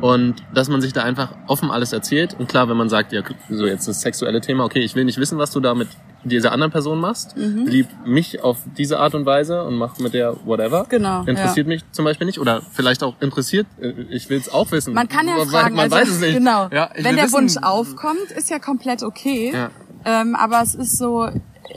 [0.00, 2.34] Und dass man sich da einfach offen alles erzählt.
[2.38, 5.18] Und klar, wenn man sagt, ja, so jetzt das sexuelle Thema, okay, ich will nicht
[5.18, 5.88] wissen, was du da mit
[6.24, 7.66] dieser anderen Person machst, Mhm.
[7.66, 11.82] lieb mich auf diese Art und Weise und mach mit der whatever, Genau, interessiert mich
[11.92, 14.92] zum Beispiel nicht oder vielleicht auch interessiert, äh, ich will es auch wissen.
[14.94, 16.34] Man kann ja Weil- fragen, man also, weiß es nicht.
[16.34, 16.68] genau.
[16.72, 19.52] Ja, Wenn der wissen- Wunsch aufkommt, ist ja komplett okay.
[19.54, 19.70] Ja.
[20.04, 21.28] Ähm, aber es ist so,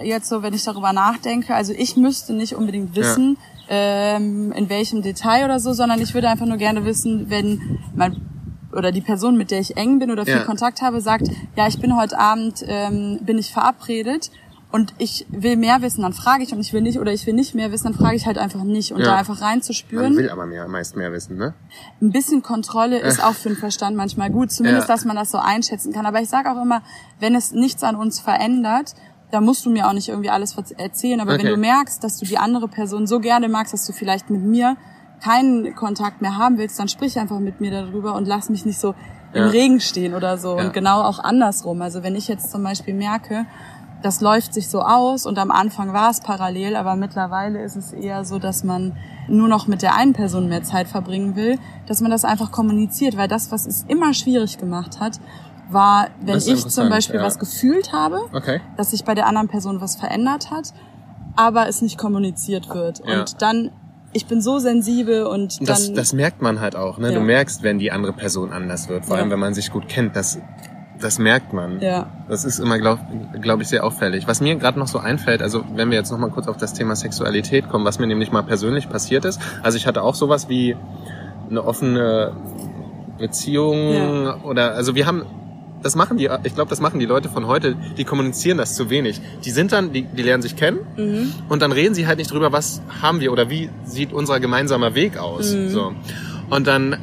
[0.03, 3.37] jetzt so, wenn ich darüber nachdenke, also ich müsste nicht unbedingt wissen,
[3.69, 8.17] ähm, in welchem Detail oder so, sondern ich würde einfach nur gerne wissen, wenn mein
[8.73, 10.43] oder die Person, mit der ich eng bin oder viel Ja.
[10.43, 14.31] Kontakt habe, sagt, ja, ich bin heute Abend, ähm, bin ich verabredet
[14.71, 17.33] und ich will mehr wissen, dann frage ich und ich will nicht oder ich will
[17.35, 19.05] nicht mehr wissen, dann frage ich halt einfach nicht und Ja.
[19.07, 21.53] da einfach Man reinzuspüren will aber mehr, meist mehr wissen, ne?
[22.01, 24.95] ein bisschen Kontrolle ist auch für den Verstand manchmal gut, zumindest, Ja.
[24.95, 26.05] dass man das so einschätzen kann.
[26.07, 26.81] Aber ich sage auch immer,
[27.19, 28.95] wenn es nichts an uns verändert,
[29.31, 31.19] da musst du mir auch nicht irgendwie alles erzählen.
[31.19, 31.43] Aber Okay.
[31.43, 34.41] wenn du merkst, dass du die andere Person so gerne magst, dass du vielleicht mit
[34.43, 34.77] mir
[35.23, 38.79] keinen Kontakt mehr haben willst, dann sprich einfach mit mir darüber und lass mich nicht
[38.79, 38.93] so
[39.33, 39.45] Ja.
[39.45, 40.57] im Regen stehen oder so.
[40.57, 40.65] Ja.
[40.65, 41.81] Und genau auch andersrum.
[41.81, 43.45] Also wenn ich jetzt zum Beispiel merke,
[44.01, 47.93] das läuft sich so aus und am Anfang war es parallel, aber mittlerweile ist es
[47.93, 48.97] eher so, dass man
[49.29, 51.57] nur noch mit der einen Person mehr Zeit verbringen will,
[51.87, 55.21] dass man das einfach kommuniziert, weil das, was es immer schwierig gemacht hat,
[55.69, 57.23] war, wenn ich zum Beispiel ja.
[57.25, 58.59] was gefühlt habe, Okay.
[58.75, 60.73] dass sich bei der anderen Person was verändert hat,
[61.37, 63.01] aber es nicht kommuniziert wird.
[63.07, 63.21] Ja.
[63.21, 63.71] Und dann,
[64.13, 65.65] ich bin so sensibel und dann...
[65.67, 66.97] Das, das merkt man halt auch.
[66.97, 67.11] Ne?
[67.11, 67.19] Ja.
[67.19, 69.05] Du merkst, wenn die andere Person anders wird.
[69.05, 69.21] Vor Ja.
[69.21, 70.15] allem, wenn man sich gut kennt.
[70.15, 70.39] Das,
[70.99, 71.79] das merkt man.
[71.81, 72.07] Ja.
[72.29, 73.01] Das ist immer, glaube
[73.41, 74.27] glaub ich, sehr auffällig.
[74.27, 76.73] Was mir gerade noch so einfällt, also wenn wir jetzt noch mal kurz auf das
[76.73, 79.41] Thema Sexualität kommen, was mir nämlich mal persönlich passiert ist.
[79.61, 80.75] Also ich hatte auch sowas wie
[81.49, 82.33] eine offene
[83.17, 84.37] Beziehung Ja.
[84.43, 85.23] oder also wir haben
[85.83, 88.89] das machen die, ich glaube, das machen die Leute von heute, die kommunizieren das zu
[88.89, 89.21] wenig.
[89.45, 91.33] Die sind dann, die, die lernen sich kennen Mhm.
[91.49, 94.95] und dann reden sie halt nicht drüber, was haben wir oder wie sieht unser gemeinsamer
[94.95, 95.53] Weg aus.
[95.53, 95.69] Mhm.
[95.69, 95.93] So.
[96.49, 96.97] Und dann,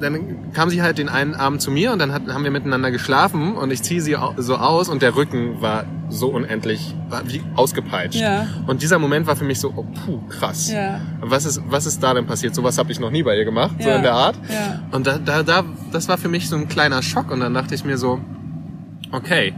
[0.00, 2.90] dann kam sie halt den einen Abend zu mir und dann hat, haben wir miteinander
[2.90, 7.42] geschlafen und ich ziehe sie so aus und der Rücken war so unendlich, war wie
[7.54, 8.20] ausgepeitscht.
[8.20, 8.46] Ja.
[8.66, 10.70] Und dieser Moment war für mich so, oh, puh, krass.
[10.72, 11.00] Ja.
[11.20, 12.54] Was ist, was ist da denn passiert?
[12.54, 13.96] Sowas habe ich noch nie bei ihr gemacht, so Ja.
[13.96, 14.36] in der Art.
[14.48, 14.80] Ja.
[14.90, 17.74] Und da, da, da, das war für mich so ein kleiner Schock und dann dachte
[17.74, 18.18] ich mir so,
[19.12, 19.52] okay,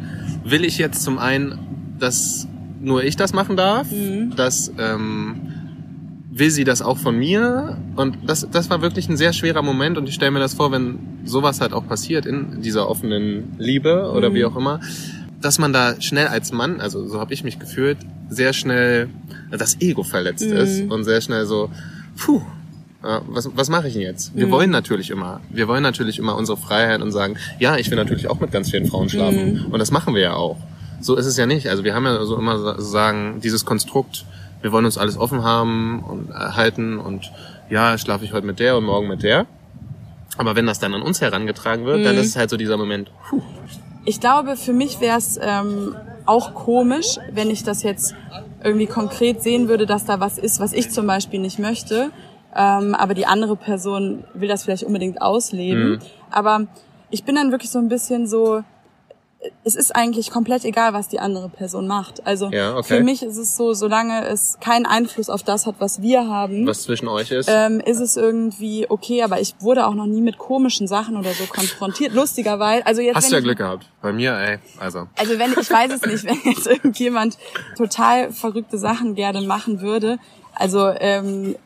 [0.45, 2.47] will ich jetzt zum einen, dass
[2.81, 4.35] nur ich das machen darf, Mhm.
[4.37, 5.52] dass ähm,
[6.35, 9.99] will sie das auch von mir und das, das war wirklich ein sehr schwerer Moment
[9.99, 14.11] und ich stelle mir das vor, wenn sowas halt auch passiert in dieser offenen Liebe
[14.17, 14.35] oder Mhm.
[14.35, 14.81] wie auch immer,
[15.43, 17.99] dass man da schnell als Mann, also so habe ich mich gefühlt,
[18.31, 19.09] sehr schnell
[19.51, 20.57] das Ego verletzt Mhm.
[20.57, 21.71] ist und sehr schnell so,
[22.17, 22.41] puh,
[23.05, 24.35] ja, was, was mache ich denn jetzt?
[24.35, 24.41] Mhm.
[24.41, 27.97] Wir wollen natürlich immer, wir wollen natürlich immer unsere Freiheit und sagen, ja, ich will
[27.97, 29.55] natürlich auch mit ganz vielen Frauen schlafen.
[29.67, 29.73] Mhm.
[29.73, 30.57] Und das machen wir ja auch.
[31.01, 31.69] So ist es ja nicht.
[31.69, 34.25] Also wir haben ja so immer so sagen, dieses Konstrukt,
[34.63, 37.31] wir wollen uns alles offen haben und erhalten und
[37.69, 39.47] ja, schlafe ich heute mit der und morgen mit der.
[40.39, 42.05] Aber wenn das dann an uns herangetragen wird, Mhm.
[42.05, 43.43] dann ist es halt so dieser Moment, puh,
[44.05, 45.95] Ich glaube, für mich wäre es ähm,
[46.27, 48.15] auch komisch, wenn ich das jetzt
[48.65, 52.11] irgendwie konkret sehen würde, dass da was ist, was ich zum Beispiel nicht möchte.
[52.55, 55.91] Ähm, aber die andere Person will das vielleicht unbedingt ausleben.
[55.93, 55.99] Mhm.
[56.31, 56.67] Aber
[57.11, 58.63] ich bin dann wirklich so ein bisschen so,
[59.65, 62.27] es ist eigentlich komplett egal, was die andere Person macht.
[62.27, 62.99] Also Ja, okay.
[62.99, 66.67] für mich ist es so, solange es keinen Einfluss auf das hat, was wir haben,
[66.67, 67.49] was zwischen euch ist.
[67.51, 71.33] ähm, ist es irgendwie okay, aber ich wurde auch noch nie mit komischen Sachen oder
[71.33, 72.13] so konfrontiert.
[72.15, 73.87] Lustigerweise, also jetzt Hast du ja ich, Glück gehabt.
[74.01, 75.09] Bei mir, ey, also.
[75.17, 77.37] also wenn ich weiß es nicht, wenn jetzt irgendjemand
[77.77, 80.19] total verrückte Sachen gerne machen würde.
[80.55, 81.57] Also ähm,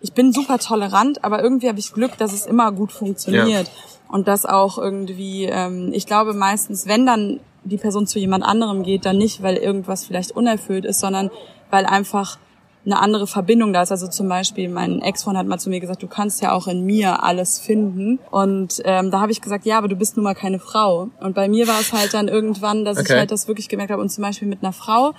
[0.00, 3.70] ich bin super tolerant, aber irgendwie habe ich Glück, dass es immer gut funktioniert
[4.08, 8.82] und dass auch irgendwie, ähm, ich glaube meistens, wenn dann die Person zu jemand anderem
[8.82, 11.30] geht, dann nicht, weil irgendwas vielleicht unerfüllt ist, sondern
[11.70, 12.38] weil einfach
[12.86, 13.90] eine andere Verbindung da ist.
[13.92, 16.86] Also zum Beispiel, mein Ex-Freund hat mal zu mir gesagt, du kannst ja auch in
[16.86, 18.18] mir alles finden.
[18.30, 21.10] Und ähm, da habe ich gesagt, ja, aber du bist nun mal keine Frau.
[21.20, 23.12] Und bei mir war es halt dann irgendwann, dass Okay.
[23.12, 24.00] ich halt das wirklich gemerkt habe.
[24.00, 25.12] Und zum Beispiel mit einer Frau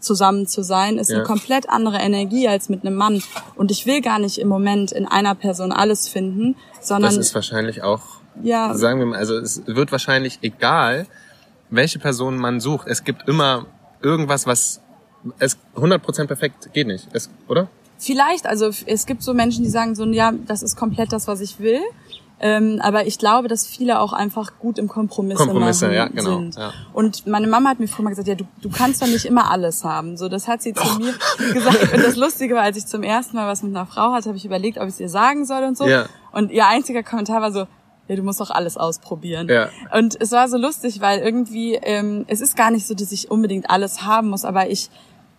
[0.00, 1.16] zusammen zu sein, ist Ja.
[1.18, 3.22] eine komplett andere Energie als mit einem Mann.
[3.56, 7.34] Und ich will gar nicht im Moment in einer Person alles finden, sondern Das ist
[7.34, 8.02] wahrscheinlich auch,
[8.42, 11.06] ja, sagen wir mal, also es wird wahrscheinlich egal,
[11.70, 12.86] welche Person man sucht.
[12.88, 13.66] Es gibt immer
[14.02, 14.80] irgendwas, was
[15.38, 17.68] es 100% perfekt geht nicht, es, oder?
[17.98, 21.40] Vielleicht, also es gibt so Menschen, die sagen so, ja, das ist komplett das, was
[21.40, 21.80] ich will.
[22.38, 26.56] Ähm, aber ich glaube, dass viele auch einfach gut im Kompromiss Kompromisse, ja, genau, sind.
[26.56, 26.72] ja.
[26.92, 29.50] Und meine Mama hat mir früher mal gesagt, ja, du, du kannst doch nicht immer
[29.50, 30.18] alles haben.
[30.18, 31.14] So, das hat sie zu mir
[31.54, 31.94] gesagt.
[31.94, 34.36] Und das Lustige war, als ich zum ersten Mal was mit einer Frau hatte, habe
[34.36, 35.86] ich überlegt, ob ich es ihr sagen soll und so.
[35.86, 36.06] Ja.
[36.32, 37.66] Und ihr einziger Kommentar war so,
[38.08, 39.48] ja, du musst doch alles ausprobieren.
[39.48, 39.70] Ja.
[39.92, 43.30] Und es war so lustig, weil irgendwie, ähm, es ist gar nicht so, dass ich
[43.30, 44.90] unbedingt alles haben muss, aber ich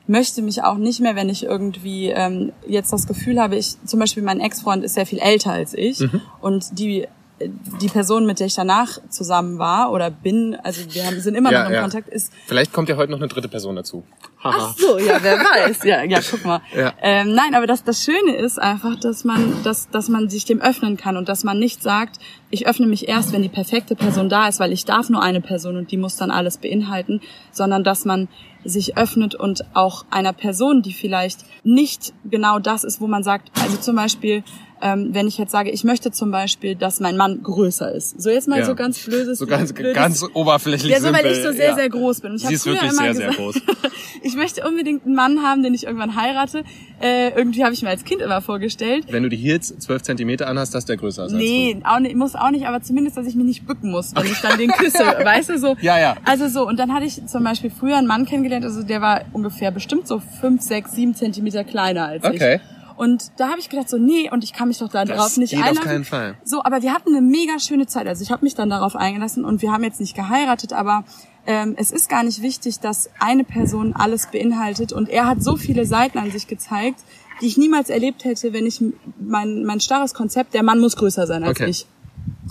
[0.08, 4.00] möchte mich auch nicht mehr, wenn ich irgendwie ähm, jetzt das Gefühl habe, ich zum
[4.00, 6.22] Beispiel mein Ex-Freund ist sehr viel älter als ich Mhm.
[6.42, 7.08] und die
[7.40, 11.52] die Person, mit der ich danach zusammen war oder bin, also wir haben, sind immer
[11.52, 11.82] Ja, noch im ja.
[11.82, 14.04] Kontakt, ist Vielleicht kommt ja heute noch eine dritte Person dazu.
[14.44, 14.56] Haha.
[14.58, 15.84] Ach so, ja, wer weiß.
[15.84, 16.62] Ja, ja, guck mal.
[16.76, 16.94] Ja.
[17.02, 20.62] Ähm, nein, aber das, das Schöne ist einfach, dass man, dass, dass man sich dem
[20.62, 22.20] öffnen kann und dass man nicht sagt,
[22.50, 25.42] ich öffne mich erst, wenn die perfekte Person da ist, weil ich darf nur eine
[25.42, 27.22] Person und die muss dann alles beinhalten,
[27.52, 28.30] sondern dass man
[28.64, 33.52] sich öffnet und auch einer Person, die vielleicht nicht genau das ist, wo man sagt,
[33.62, 34.44] also zum Beispiel,
[34.82, 38.22] ähm, wenn ich jetzt sage, ich möchte zum Beispiel, dass mein Mann größer ist.
[38.22, 38.66] So jetzt mal Ja.
[38.66, 39.40] so ganz blödes.
[39.40, 41.76] So ganz, blödes, ganz oberflächlich ja, so weil ich so sehr, ja.
[41.76, 42.32] sehr groß bin.
[42.32, 43.56] Und ich Sie ist wirklich sehr, sehr gesagt, groß.
[44.24, 46.64] ich möchte unbedingt einen Mann haben, den ich irgendwann heirate.
[47.02, 49.06] Äh, irgendwie habe ich mir als Kind immer vorgestellt.
[49.10, 52.36] Wenn du die Heels 12 Zentimeter anhast, dass der größer ist Nee, auch nicht, muss
[52.36, 55.00] auch nicht, aber zumindest, dass ich mich nicht bücken muss, wenn ich dann den küsse.
[55.24, 55.76] weißt du so?
[55.82, 56.16] Ja, ja.
[56.26, 59.22] Also so, und dann hatte ich zum Beispiel früher einen Mann kennengelernt, also der war
[59.34, 62.56] ungefähr bestimmt so fünf, sechs, sieben Zentimeter kleiner als Okay.
[62.56, 62.77] ich.
[62.98, 65.38] Und da habe ich gedacht so, nee, und ich kann mich doch da Das drauf
[65.38, 65.88] nicht geht auf einlassen.
[65.90, 66.36] keinen Fall.
[66.44, 68.08] So, aber wir hatten eine mega schöne Zeit.
[68.08, 71.04] Also ich habe mich dann darauf eingelassen und wir haben jetzt nicht geheiratet, aber
[71.46, 74.92] ähm, es ist gar nicht wichtig, dass eine Person alles beinhaltet.
[74.94, 77.00] Und er hat so viele Seiten an sich gezeigt,
[77.40, 78.84] die ich niemals erlebt hätte, wenn ich
[79.20, 81.70] mein, mein starres Konzept, der Mann muss größer sein als Okay.
[81.70, 81.86] ich,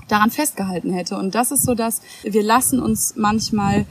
[0.08, 1.16] daran festgehalten hätte.
[1.16, 3.86] Und das ist so, dass wir lassen uns manchmal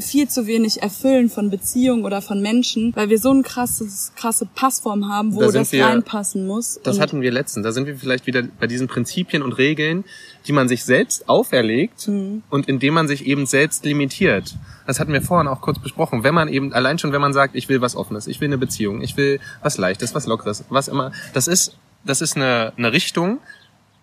[0.00, 4.46] viel zu wenig erfüllen von Beziehungen oder von Menschen, weil wir so ein krasses, krasse
[4.46, 6.78] Passform haben, wo Da das wir- reinpassen muss.
[6.82, 7.64] Das hatten wir letztens.
[7.64, 10.04] Da sind wir vielleicht wieder bei diesen Prinzipien und Regeln,
[10.46, 12.42] die man sich selbst auferlegt Mhm.
[12.50, 14.54] und indem man sich eben selbst limitiert.
[14.86, 16.22] Das hatten wir vorhin auch kurz besprochen.
[16.24, 18.58] Wenn man eben, allein schon, wenn man sagt, ich will was Offenes, ich will eine
[18.58, 22.92] Beziehung, ich will was Leichtes, was Lockeres, was immer, das ist, das ist eine, eine
[22.92, 23.38] Richtung,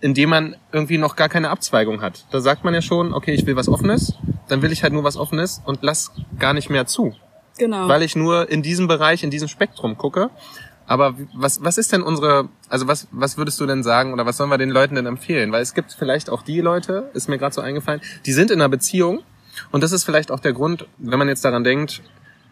[0.02, 2.26] in dem man irgendwie noch gar keine Abzweigung hat.
[2.32, 4.14] Da sagt man ja schon, okay, ich will was Offenes,
[4.48, 7.16] dann will ich halt nur was Offenes und lass gar nicht mehr zu
[7.62, 7.88] genau.
[7.88, 10.30] weil ich nur in diesem Bereich, in diesem Spektrum gucke.
[10.88, 14.38] Aber was, was ist denn unsere, also was, was würdest du denn sagen oder was
[14.38, 15.52] sollen wir den Leuten denn empfehlen?
[15.52, 18.60] Weil es gibt vielleicht auch die Leute, ist mir gerade so eingefallen, die sind in
[18.60, 19.22] einer Beziehung
[19.72, 22.02] und das ist vielleicht auch der Grund, wenn man jetzt daran denkt,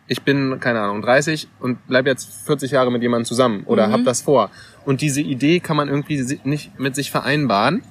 [0.10, 4.04] ich bin, keine Ahnung, 30 und bleib jetzt 40 Jahre mit jemandem zusammen oder hab
[4.04, 4.50] das vor.
[4.86, 7.84] Und diese Idee kann man irgendwie nicht mit sich vereinbaren.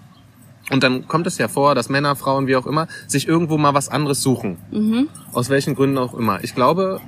[0.71, 3.73] Und dann kommt es ja vor, dass Männer, Frauen, wie auch immer, sich irgendwo mal
[3.73, 5.09] was anderes suchen.
[5.33, 6.43] Aus welchen Gründen auch immer.
[6.45, 7.01] Ich glaube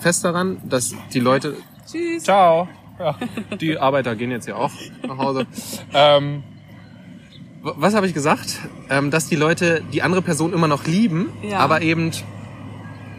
[0.00, 1.56] fest daran, dass die Leute.
[1.90, 2.22] Tschüss.
[2.24, 2.68] Ciao.
[3.00, 3.16] Ja,
[3.60, 4.70] die Arbeiter gehen jetzt ja auch
[5.06, 5.46] nach Hause.
[5.94, 6.42] ähm,
[7.62, 8.58] was habe ich gesagt?
[8.90, 11.58] Ähm, dass die Leute die andere Person immer noch lieben, Ja.
[11.58, 12.10] aber eben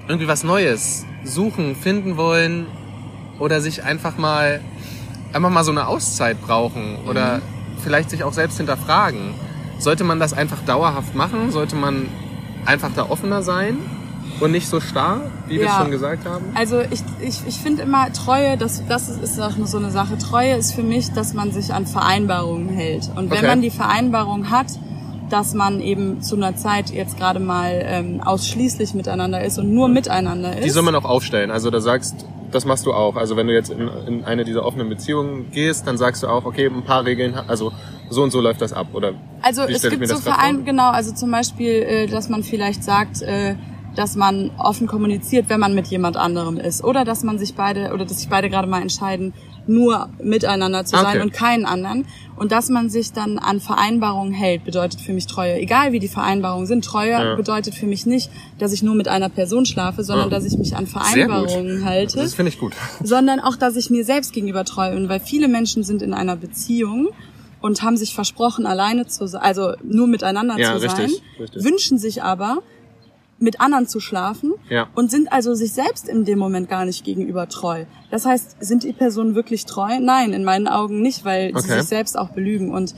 [0.07, 2.65] irgendwie was Neues suchen, finden wollen
[3.39, 4.61] oder sich einfach mal
[5.33, 7.41] einfach mal so eine Auszeit brauchen oder Mhm.
[7.83, 9.33] vielleicht sich auch selbst hinterfragen.
[9.77, 11.51] Sollte man das einfach dauerhaft machen?
[11.51, 12.07] Sollte man
[12.65, 13.77] einfach da offener sein
[14.39, 15.77] und nicht so starr, wie wir es Ja.
[15.81, 16.45] schon gesagt haben?
[16.55, 19.91] Also ich, ich, ich finde immer Treue, das, das ist, ist auch nur so eine
[19.91, 20.17] Sache.
[20.17, 23.09] Treue ist für mich, dass man sich an Vereinbarungen hält.
[23.15, 23.47] Und wenn Okay.
[23.47, 24.67] man die Vereinbarung hat,
[25.29, 29.87] dass man eben zu einer Zeit jetzt gerade mal ähm, ausschließlich miteinander ist und nur
[29.87, 30.65] miteinander ist.
[30.65, 31.51] Die soll man auch aufstellen.
[31.51, 33.15] Also da sagst, das machst du auch.
[33.15, 36.45] Also wenn du jetzt in, in eine dieser offenen Beziehungen gehst, dann sagst du auch,
[36.45, 37.71] okay, ein paar Regeln, also
[38.09, 38.87] so und so läuft das ab.
[38.93, 43.21] Oder Also es gibt so Verein, genau, also zum Beispiel, äh, dass man vielleicht sagt,
[43.21, 43.55] äh,
[43.95, 46.83] dass man offen kommuniziert, wenn man mit jemand anderem ist.
[46.83, 49.33] Oder dass man sich beide, oder dass sich beide gerade mal entscheiden,
[49.69, 51.05] nur miteinander zu Okay.
[51.05, 52.05] sein und keinen anderen.
[52.35, 55.55] Und dass man sich dann an Vereinbarungen hält, bedeutet für mich Treue.
[55.59, 57.35] Egal wie die Vereinbarungen sind, Treue Ja.
[57.35, 60.35] bedeutet für mich nicht, dass ich nur mit einer Person schlafe, sondern Ja.
[60.37, 60.87] dass ich mich an.
[60.87, 62.73] Vereinbarungen halte das finde ich gut.
[63.03, 66.35] sondern auch, dass ich mir selbst gegenüber treu bin, weil viele Menschen sind in einer
[66.35, 67.09] Beziehung
[67.61, 71.63] und haben sich versprochen, alleine zu sein, also nur miteinander Ja, zu sein, richtig, richtig.
[71.63, 72.59] wünschen sich aber,
[73.39, 74.87] mit anderen zu schlafen Ja.
[74.95, 77.85] und sind also sich selbst in dem Moment gar nicht gegenüber treu.
[78.11, 79.99] Das heißt, sind die Personen wirklich treu?
[79.99, 81.79] Nein, in meinen Augen nicht, weil sie Okay.
[81.79, 82.71] sich selbst auch belügen.
[82.71, 82.93] Und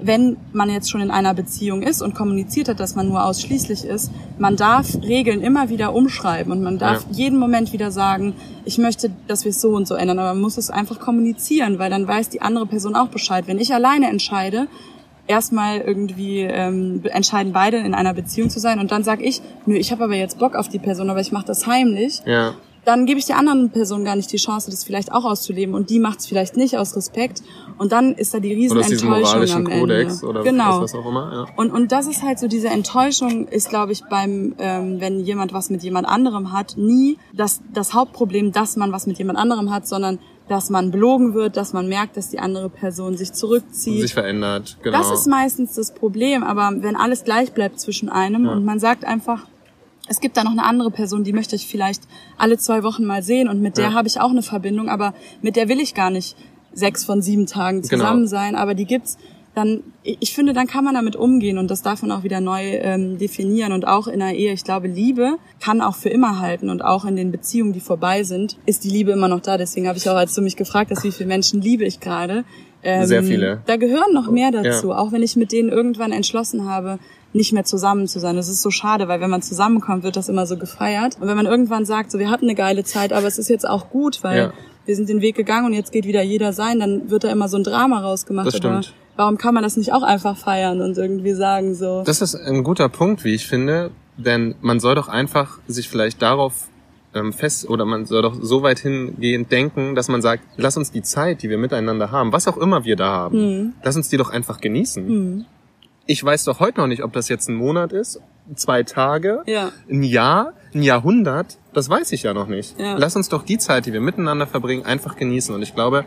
[0.00, 3.84] wenn man jetzt schon in einer Beziehung ist und kommuniziert hat, dass man nur ausschließlich
[3.84, 7.16] ist, man darf Regeln immer wieder umschreiben und man darf Ja.
[7.16, 10.40] jeden Moment wieder sagen, ich möchte, dass wir es so und so ändern, aber man
[10.42, 13.48] muss es einfach kommunizieren, weil dann weiß die andere Person auch Bescheid.
[13.48, 14.68] Wenn ich alleine entscheide,
[15.28, 19.76] erstmal irgendwie ähm, entscheiden beide in einer Beziehung zu sein und dann sag ich, nö,
[19.76, 22.54] ich habe aber jetzt Bock auf die Person, aber ich mache das heimlich, Ja.
[22.84, 25.90] dann gebe ich der anderen Person gar nicht die Chance, das vielleicht auch auszuleben und
[25.90, 27.42] die macht es vielleicht nicht aus Respekt
[27.76, 29.80] und dann ist da die Oder Riesenenttäuschung am moralischen Ende.
[29.80, 30.80] Kodex oder genau.
[30.80, 31.30] was, was auch immer.
[31.32, 31.54] Ja.
[31.56, 35.52] Und, und das ist halt so, diese Enttäuschung ist, glaube ich, beim, ähm, wenn jemand
[35.52, 39.70] was mit jemand anderem hat, nie das, das Hauptproblem, dass man was mit jemand anderem
[39.70, 44.00] hat, sondern dass man belogen wird, dass man merkt, dass die andere Person sich zurückzieht.
[44.02, 44.78] Sich verändert.
[44.82, 44.96] Genau.
[44.98, 49.04] Das ist meistens das Problem, aber wenn alles gleich bleibt zwischen einem und man sagt
[49.04, 49.46] einfach,
[50.10, 52.02] es gibt da noch eine andere Person, die möchte ich vielleicht
[52.38, 53.92] alle zwei Wochen mal sehen und mit der Ja.
[53.92, 56.34] habe ich auch eine Verbindung, aber mit der will ich gar nicht
[56.72, 57.90] sechs von sieben Tagen Genau.
[58.04, 59.18] zusammen sein, aber die gibt's,
[59.58, 62.62] dann, ich finde, dann kann man damit umgehen und das darf man auch wieder neu
[62.62, 66.70] ähm, definieren und auch in einer Ehe, ich glaube, Liebe kann auch für immer halten
[66.70, 69.58] und auch in den Beziehungen, die vorbei sind, ist die Liebe immer noch da.
[69.58, 72.44] Deswegen habe ich auch, als du mich gefragt hast, wie viele Menschen liebe ich gerade,
[72.82, 73.60] ähm, Sehr viele.
[73.66, 74.98] Da gehören noch mehr dazu, Ja.
[74.98, 76.98] auch wenn ich mit denen irgendwann entschlossen habe,
[77.32, 78.36] nicht mehr zusammen zu sein.
[78.36, 81.16] Das ist so schade, weil wenn man zusammenkommt, wird das immer so gefeiert.
[81.20, 83.68] Und wenn man irgendwann sagt, so wir hatten eine geile Zeit, aber es ist jetzt
[83.68, 84.52] auch gut, weil Ja.
[84.86, 87.48] wir sind den Weg gegangen und jetzt geht wieder jeder sein, dann wird da immer
[87.48, 88.46] so ein Drama rausgemacht.
[88.46, 88.94] Das stimmt.
[89.18, 92.02] Warum kann man das nicht auch einfach feiern und irgendwie sagen so?
[92.06, 96.22] Das ist ein guter Punkt, wie ich finde, denn man soll doch einfach sich vielleicht
[96.22, 96.68] darauf
[97.14, 100.92] ähm, fest oder man soll doch so weit hingehend denken, dass man sagt, lass uns
[100.92, 103.72] die Zeit, die wir miteinander haben, was auch immer wir da haben, Hm.
[103.82, 105.44] lass uns die doch einfach genießen.
[106.06, 108.20] Ich weiß doch heute noch nicht, ob das jetzt ein Monat ist,
[108.54, 109.72] zwei Tage, Ja.
[109.90, 112.78] ein Jahr, ein Jahrhundert, das weiß ich ja noch nicht.
[112.78, 112.96] Ja.
[112.96, 115.54] Lass uns doch die Zeit, die wir miteinander verbringen, einfach genießen.
[115.54, 116.04] Und ich glaube,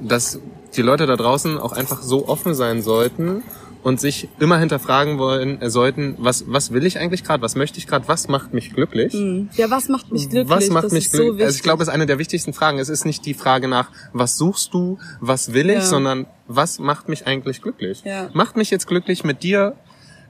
[0.00, 0.40] dass
[0.76, 3.42] die Leute da draußen auch einfach so offen sein sollten
[3.82, 7.78] und sich immer hinterfragen wollen äh, sollten, was, was will ich eigentlich gerade, was möchte
[7.78, 9.12] ich gerade, was macht mich glücklich?
[9.56, 10.48] Ja, was macht mich glücklich?
[10.48, 11.44] Was macht das mich ist so glücklich?
[11.44, 12.78] also ich glaube, es ist eine der wichtigsten Fragen.
[12.78, 15.80] Es ist nicht die Frage nach, was suchst du, was will ich, Ja.
[15.82, 18.02] sondern was macht mich eigentlich glücklich?
[18.04, 18.30] Ja.
[18.32, 19.74] Macht mich jetzt glücklich, mit dir,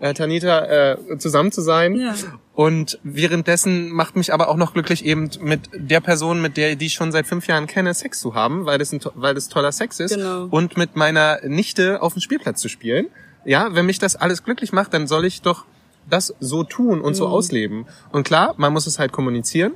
[0.01, 1.95] äh, Tanita, äh, zusammen zu sein.
[1.95, 2.15] Ja.
[2.55, 6.87] Und währenddessen macht mich aber auch noch glücklich, eben mit der Person, mit der die
[6.87, 9.73] ich schon seit fünf Jahren kenne, Sex zu haben, weil das, ein, weil das toller
[9.73, 10.15] Sex ist.
[10.15, 10.47] Genau.
[10.51, 13.07] Und mit meiner Nichte auf dem Spielplatz zu spielen.
[13.45, 15.65] Ja, wenn mich das alles glücklich macht, dann soll ich doch
[16.09, 17.15] das so tun und Mhm.
[17.17, 17.87] so ausleben.
[18.13, 19.73] Und klar, man muss es halt kommunizieren.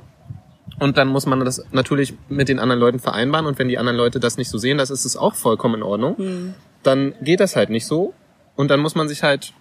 [0.79, 3.45] Und dann muss man das natürlich mit den anderen Leuten vereinbaren.
[3.45, 5.83] Und wenn die anderen Leute das nicht so sehen, das ist es auch vollkommen in
[5.83, 6.15] Ordnung.
[6.17, 6.53] Mhm.
[6.83, 8.13] Dann geht das halt nicht so.
[8.55, 9.53] Und dann muss man sich halt,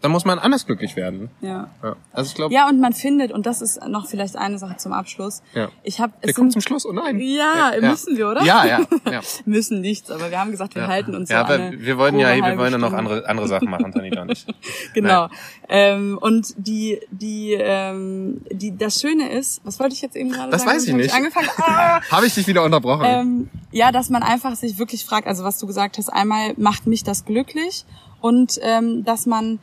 [0.00, 1.28] dann muss man anders glücklich werden.
[1.42, 1.68] Ja.
[1.82, 1.96] Ja.
[2.12, 4.92] Also ich glaube, Ja, und man findet, und das ist noch vielleicht eine Sache zum
[4.92, 5.42] Abschluss.
[5.54, 5.68] Ja.
[5.82, 6.86] Ich habe wir kommen zum Schluss.
[6.86, 7.20] Oh nein.
[7.20, 8.42] Ja, müssen wir, oder?
[8.42, 9.20] Ja, ja, ja.
[9.44, 12.34] müssen nichts, aber wir haben gesagt, wir halten uns ja, so aber wir wollten ja,
[12.34, 14.46] wir wollen ja noch andere, andere Sachen machen, Tanita und ich.
[14.94, 15.28] Genau.
[15.68, 20.50] Ähm, und die, die, ähm, die, das Schöne ist, was wollte ich jetzt eben gerade
[20.50, 20.76] Das sagen?
[20.76, 21.14] weiß ich nicht.
[21.14, 21.48] angefangen.
[21.58, 22.00] Ah!
[22.10, 23.04] Habe ich dich wieder unterbrochen?
[23.04, 26.86] ähm, ja, dass man einfach sich wirklich fragt, also was du gesagt hast, einmal macht
[26.86, 27.84] mich das glücklich
[28.20, 29.58] und ähm, dass man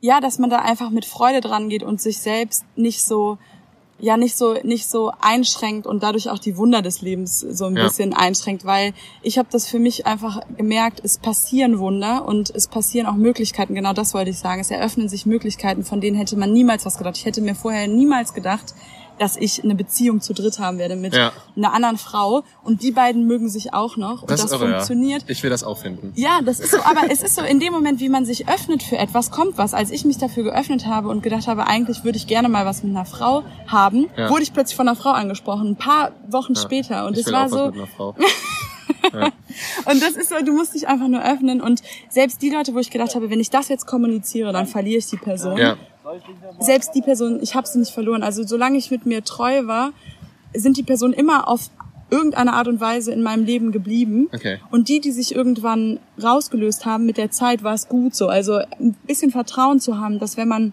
[0.00, 3.38] ja, dass man da einfach mit Freude dran geht und sich selbst nicht so
[4.02, 7.76] ja nicht so nicht so einschränkt und dadurch auch die Wunder des Lebens so ein
[7.76, 7.84] Ja.
[7.84, 12.66] bisschen einschränkt, weil ich habe das für mich einfach gemerkt, es passieren Wunder und es
[12.66, 14.62] passieren auch Möglichkeiten, genau das wollte ich sagen.
[14.62, 17.18] Es eröffnen sich Möglichkeiten, von denen hätte man niemals was gedacht.
[17.18, 18.74] Ich hätte mir vorher niemals gedacht,
[19.20, 21.30] dass ich eine Beziehung zu dritt haben werde mit Ja.
[21.54, 25.22] einer anderen Frau und die beiden mögen sich auch noch und das, ist irre, funktioniert.
[25.22, 25.28] Ja.
[25.28, 26.12] Ich will das auch finden.
[26.16, 28.82] Ja, das ist so, aber es ist so, in dem Moment, wie man sich öffnet
[28.82, 29.74] für etwas, kommt was.
[29.74, 32.82] Als ich mich dafür geöffnet habe und gedacht habe, eigentlich würde ich gerne mal was
[32.82, 34.30] mit einer Frau haben, Ja.
[34.30, 37.06] wurde ich plötzlich von einer Frau angesprochen, ein paar Wochen später.
[37.06, 38.14] Und ich es war so, Frau.
[39.12, 41.60] und das ist so, du musst dich einfach nur öffnen.
[41.60, 44.98] Und selbst die Leute, wo ich gedacht habe, wenn ich das jetzt kommuniziere, dann verliere
[44.98, 45.56] ich die Person.
[45.58, 45.76] Ja.
[46.58, 48.22] Selbst die Person, ich habe sie nicht verloren.
[48.22, 49.92] Also solange ich mit mir treu war,
[50.54, 51.70] sind die Personen immer auf
[52.10, 54.28] irgendeine Art und Weise in meinem Leben geblieben.
[54.34, 54.58] Okay.
[54.70, 58.28] Und die, die sich irgendwann rausgelöst haben, mit der Zeit war es gut so.
[58.28, 60.72] Also ein bisschen Vertrauen zu haben, dass wenn man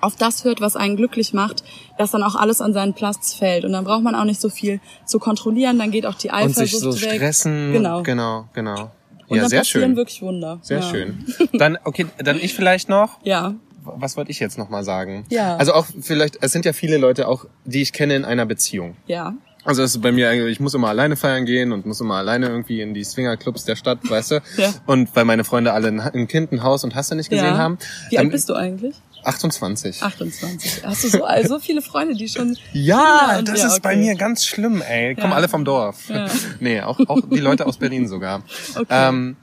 [0.00, 1.64] auf das hört, was einen glücklich macht,
[1.96, 3.64] dass dann auch alles an seinen Platz fällt.
[3.64, 6.34] Und dann braucht man auch nicht so viel zu kontrollieren, dann geht auch die Und
[6.34, 7.14] Eifersucht sich so weg.
[7.14, 7.72] stressen.
[7.72, 8.02] Genau.
[8.02, 8.90] Genau, genau.
[9.28, 9.96] Und ja, dann sehr passieren schön.
[9.96, 10.58] wirklich Wunder.
[10.62, 10.90] Sehr ja.
[10.90, 11.24] schön.
[11.54, 13.18] Dann, okay, dann ich vielleicht noch.
[13.24, 15.24] Ja, Was wollte ich jetzt noch mal sagen?
[15.30, 15.56] Ja.
[15.56, 18.96] Also auch vielleicht, es sind ja viele Leute auch, die ich kenne in einer Beziehung.
[19.06, 19.34] ja.
[19.66, 22.16] Also das ist bei mir eigentlich, ich muss immer alleine feiern gehen und muss immer
[22.16, 24.42] alleine irgendwie in die Swingerclubs der Stadt, weißt du?
[24.58, 24.74] Ja.
[24.84, 27.56] Und weil meine Freunde alle ein, Kind, ein Haus und hast du nicht gesehen ja.
[27.56, 27.78] haben.
[28.10, 28.94] Wie alt bist du eigentlich?
[29.24, 30.02] 28.
[30.02, 30.84] 28.
[30.84, 32.58] Hast du so, also so viele Freunde, die schon...
[32.74, 34.00] Ja, das ja, ist bei okay.
[34.00, 35.14] mir ganz schlimm, ey.
[35.14, 35.36] Kommen Ja.
[35.36, 36.10] alle vom Dorf.
[36.10, 36.26] Ja.
[36.60, 38.42] nee, auch, auch die Leute aus Berlin sogar.
[38.74, 38.84] Okay.
[38.90, 39.36] Ähm,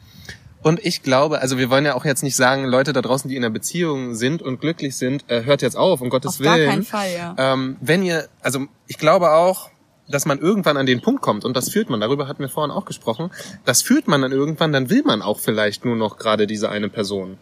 [0.63, 3.36] und ich glaube, also wir wollen ja auch jetzt nicht sagen, Leute da draußen, die
[3.36, 6.58] in einer Beziehung sind und glücklich sind, äh, hört jetzt auf, um Gottes Auf gar
[6.58, 6.69] Willen.
[6.69, 7.36] keinen Fall, ja.
[7.38, 9.69] Ähm, wenn ihr, also ich glaube auch,
[10.12, 12.71] dass man irgendwann an den Punkt kommt und das fühlt man, darüber hatten wir vorhin
[12.71, 13.32] auch gesprochen,
[13.65, 16.89] das fühlt man dann irgendwann, dann will man auch vielleicht nur noch gerade diese eine
[16.89, 17.38] Person.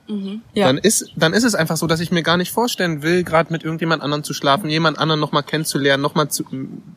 [0.53, 0.67] Ja.
[0.67, 3.51] Dann ist, dann ist es einfach so, dass ich mir gar nicht vorstellen will, gerade
[3.51, 6.45] mit irgendjemand anderen zu schlafen, jemand anderen nochmal kennenzulernen, nochmal zu,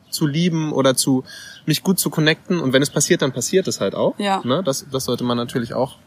[0.09, 1.23] zu lieben oder zu
[1.65, 2.59] mich gut zu connecten.
[2.59, 4.17] Und wenn es passiert, dann passiert es halt auch.
[4.19, 4.41] Ja.
[4.43, 4.61] Ne?
[4.63, 5.97] Das, das sollte man natürlich auch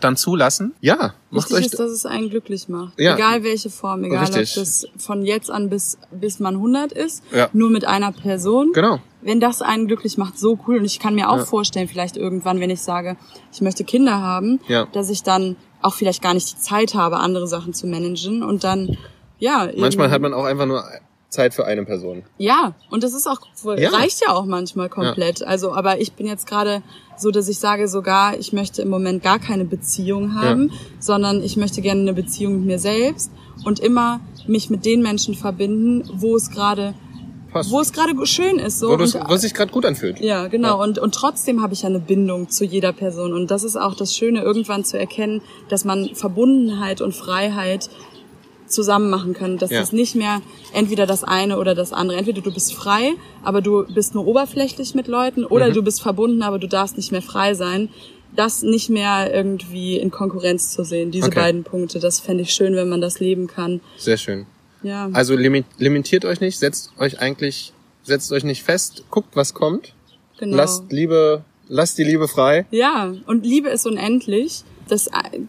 [0.00, 0.74] dann zulassen.
[0.80, 1.66] Ja, macht Wichtig euch.
[1.66, 2.98] ist, dass es einen glücklich macht.
[2.98, 3.14] Ja.
[3.14, 4.56] Egal welche Form, egal Richtig.
[4.56, 7.48] ob das von jetzt an bis, bis man 100 ist, Ja.
[7.52, 8.72] nur mit einer Person.
[8.72, 8.98] Genau.
[9.22, 10.78] Wenn das einen glücklich macht, so cool.
[10.78, 11.44] Und ich kann mir auch Ja.
[11.44, 13.16] vorstellen, vielleicht irgendwann, wenn ich sage,
[13.52, 14.86] ich möchte Kinder haben, Ja.
[14.92, 18.64] dass ich dann auch vielleicht gar nicht die Zeit habe, andere Sachen zu managen und
[18.64, 18.96] dann,
[19.38, 19.68] ja.
[19.76, 20.84] Manchmal hat man auch einfach nur
[21.28, 22.24] Zeit für eine Person.
[22.38, 23.40] Ja, und das ist auch,
[23.78, 23.90] Ja.
[23.90, 25.42] reicht ja auch manchmal komplett.
[25.44, 26.82] Also, aber ich bin jetzt gerade
[27.20, 31.56] so, dass ich sage sogar, ich möchte im Moment gar keine Beziehung haben, sondern ich
[31.56, 33.30] möchte gerne eine Beziehung mit mir selbst
[33.64, 36.94] und immer mich mit den Menschen verbinden, wo es gerade,
[37.52, 37.70] Passt.
[37.70, 38.78] wo es gerade schön ist.
[38.78, 38.88] So.
[38.88, 40.20] Wo, Und- wo es sich gerade gut anfühlt.
[40.20, 40.68] ja, genau.
[40.78, 40.84] Ja.
[40.84, 43.32] Und, und trotzdem habe ich ja eine Bindung zu jeder Person.
[43.34, 47.90] Und das ist auch das Schöne, irgendwann zu erkennen, dass man Verbundenheit und Freiheit
[48.72, 49.58] zusammen machen kann.
[49.58, 49.80] Dass Ja.
[49.80, 50.40] es nicht mehr
[50.72, 52.16] entweder das eine oder das andere.
[52.18, 53.12] Entweder du bist frei,
[53.42, 55.74] aber du bist nur oberflächlich mit Leuten, oder Mhm.
[55.74, 57.88] du bist verbunden, aber du darfst nicht mehr frei sein.
[58.36, 61.40] Das nicht mehr irgendwie in Konkurrenz zu sehen, diese Okay.
[61.40, 61.98] beiden Punkte.
[61.98, 63.80] Das fände ich schön, wenn man das leben kann.
[63.98, 64.46] Sehr schön.
[64.84, 65.10] Ja.
[65.12, 67.72] Also limi- limitiert euch nicht, setzt euch eigentlich,
[68.04, 69.94] setzt euch nicht fest, guckt, was kommt.
[70.38, 70.56] genau.
[70.56, 72.64] Lasst Liebe, lasst die Liebe frei.
[72.70, 74.62] Ja, und Liebe ist unendlich.
[74.90, 75.40] Das, äh,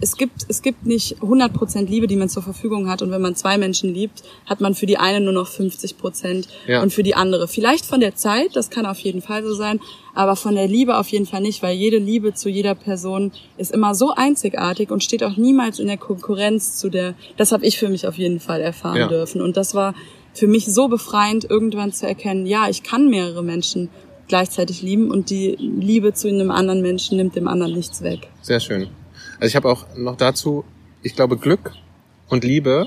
[0.00, 3.02] es gibt, es gibt nicht 100% Liebe, die man zur Verfügung hat.
[3.02, 6.82] Und wenn man zwei Menschen liebt, hat man für die eine nur noch 50% Ja.
[6.82, 7.48] und für die andere.
[7.48, 9.80] Vielleicht von der Zeit, das kann auf jeden Fall so sein,
[10.14, 13.72] aber von der Liebe auf jeden Fall nicht, weil jede Liebe zu jeder Person ist
[13.72, 17.78] immer so einzigartig und steht auch niemals in der Konkurrenz zu der, das habe ich
[17.78, 19.08] für mich auf jeden Fall erfahren Ja.
[19.08, 19.40] dürfen.
[19.40, 19.94] Und das war
[20.34, 23.88] für mich so befreiend, irgendwann zu erkennen, ja, ich kann mehrere Menschen
[24.30, 28.28] gleichzeitig lieben und die Liebe zu einem anderen Menschen nimmt dem anderen nichts weg.
[28.40, 28.88] Sehr schön.
[29.38, 30.64] Also ich habe auch noch dazu,
[31.02, 31.72] ich glaube, Glück
[32.28, 32.86] und Liebe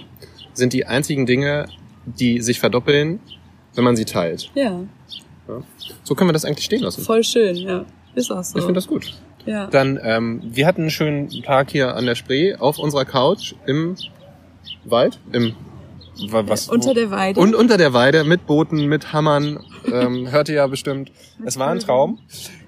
[0.53, 1.67] sind die einzigen Dinge,
[2.05, 3.19] die sich verdoppeln,
[3.75, 4.49] wenn man sie teilt.
[4.55, 4.81] Ja,
[5.47, 5.61] Ja.
[6.03, 7.03] So können wir das eigentlich stehen lassen.
[7.03, 7.85] voll schön, ja.
[8.15, 8.57] Ist auch so.
[8.57, 9.13] Ich finde das gut.
[9.45, 9.67] ja.
[9.67, 13.95] Dann, ähm, wir hatten einen schönen Tag hier an der Spree auf unserer Couch im
[14.85, 15.53] Wald, im
[16.29, 17.39] was Unter der Weide.
[17.39, 19.59] und unter der Weide mit Booten, mit Hammern.
[19.91, 21.11] Ähm, hört ihr ja bestimmt.
[21.45, 22.19] Es war ein Traum.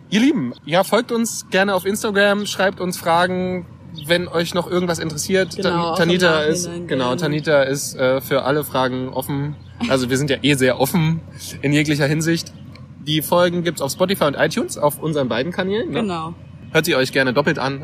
[0.09, 3.65] Ihr Lieben, ja, folgt uns gerne auf Instagram, schreibt uns Fragen,
[4.05, 5.55] wenn euch noch irgendwas interessiert.
[5.55, 7.15] Genau, Tanita ist genau.
[7.15, 9.55] Tanita ist äh, für alle Fragen offen.
[9.89, 11.21] Also wir sind ja eh sehr offen
[11.61, 12.53] in jeglicher Hinsicht.
[13.05, 15.91] Die Folgen gibt's auf Spotify und iTunes, auf unseren beiden Kanälen.
[15.91, 16.01] Ne?
[16.01, 16.33] Genau.
[16.75, 17.83] Hört sie euch gerne doppelt an.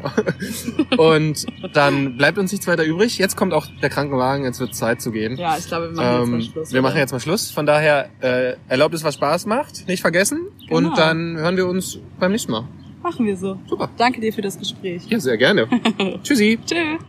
[0.98, 3.18] und dann bleibt uns nichts weiter übrig.
[3.18, 5.38] Jetzt kommt auch der Krankenwagen, jetzt wird Zeit zu gehen.
[5.38, 6.74] Ja, ich glaube, wir machen jetzt Ähm, mal Schluss.
[6.74, 6.90] wir oder?
[6.90, 7.52] machen jetzt mal Schluss.
[7.52, 9.88] Von daher äh, erlaubt es, was Spaß macht.
[9.88, 10.42] Nicht vergessen.
[10.68, 10.76] Genau.
[10.90, 12.68] Und dann hören wir uns beim nächsten Mal.
[13.02, 13.58] Machen wir so.
[13.66, 13.90] Super.
[13.98, 15.04] Danke dir für das Gespräch.
[15.08, 15.70] Ja, sehr gerne.
[16.24, 16.60] Tschüssi.
[16.66, 17.00] Tschüss.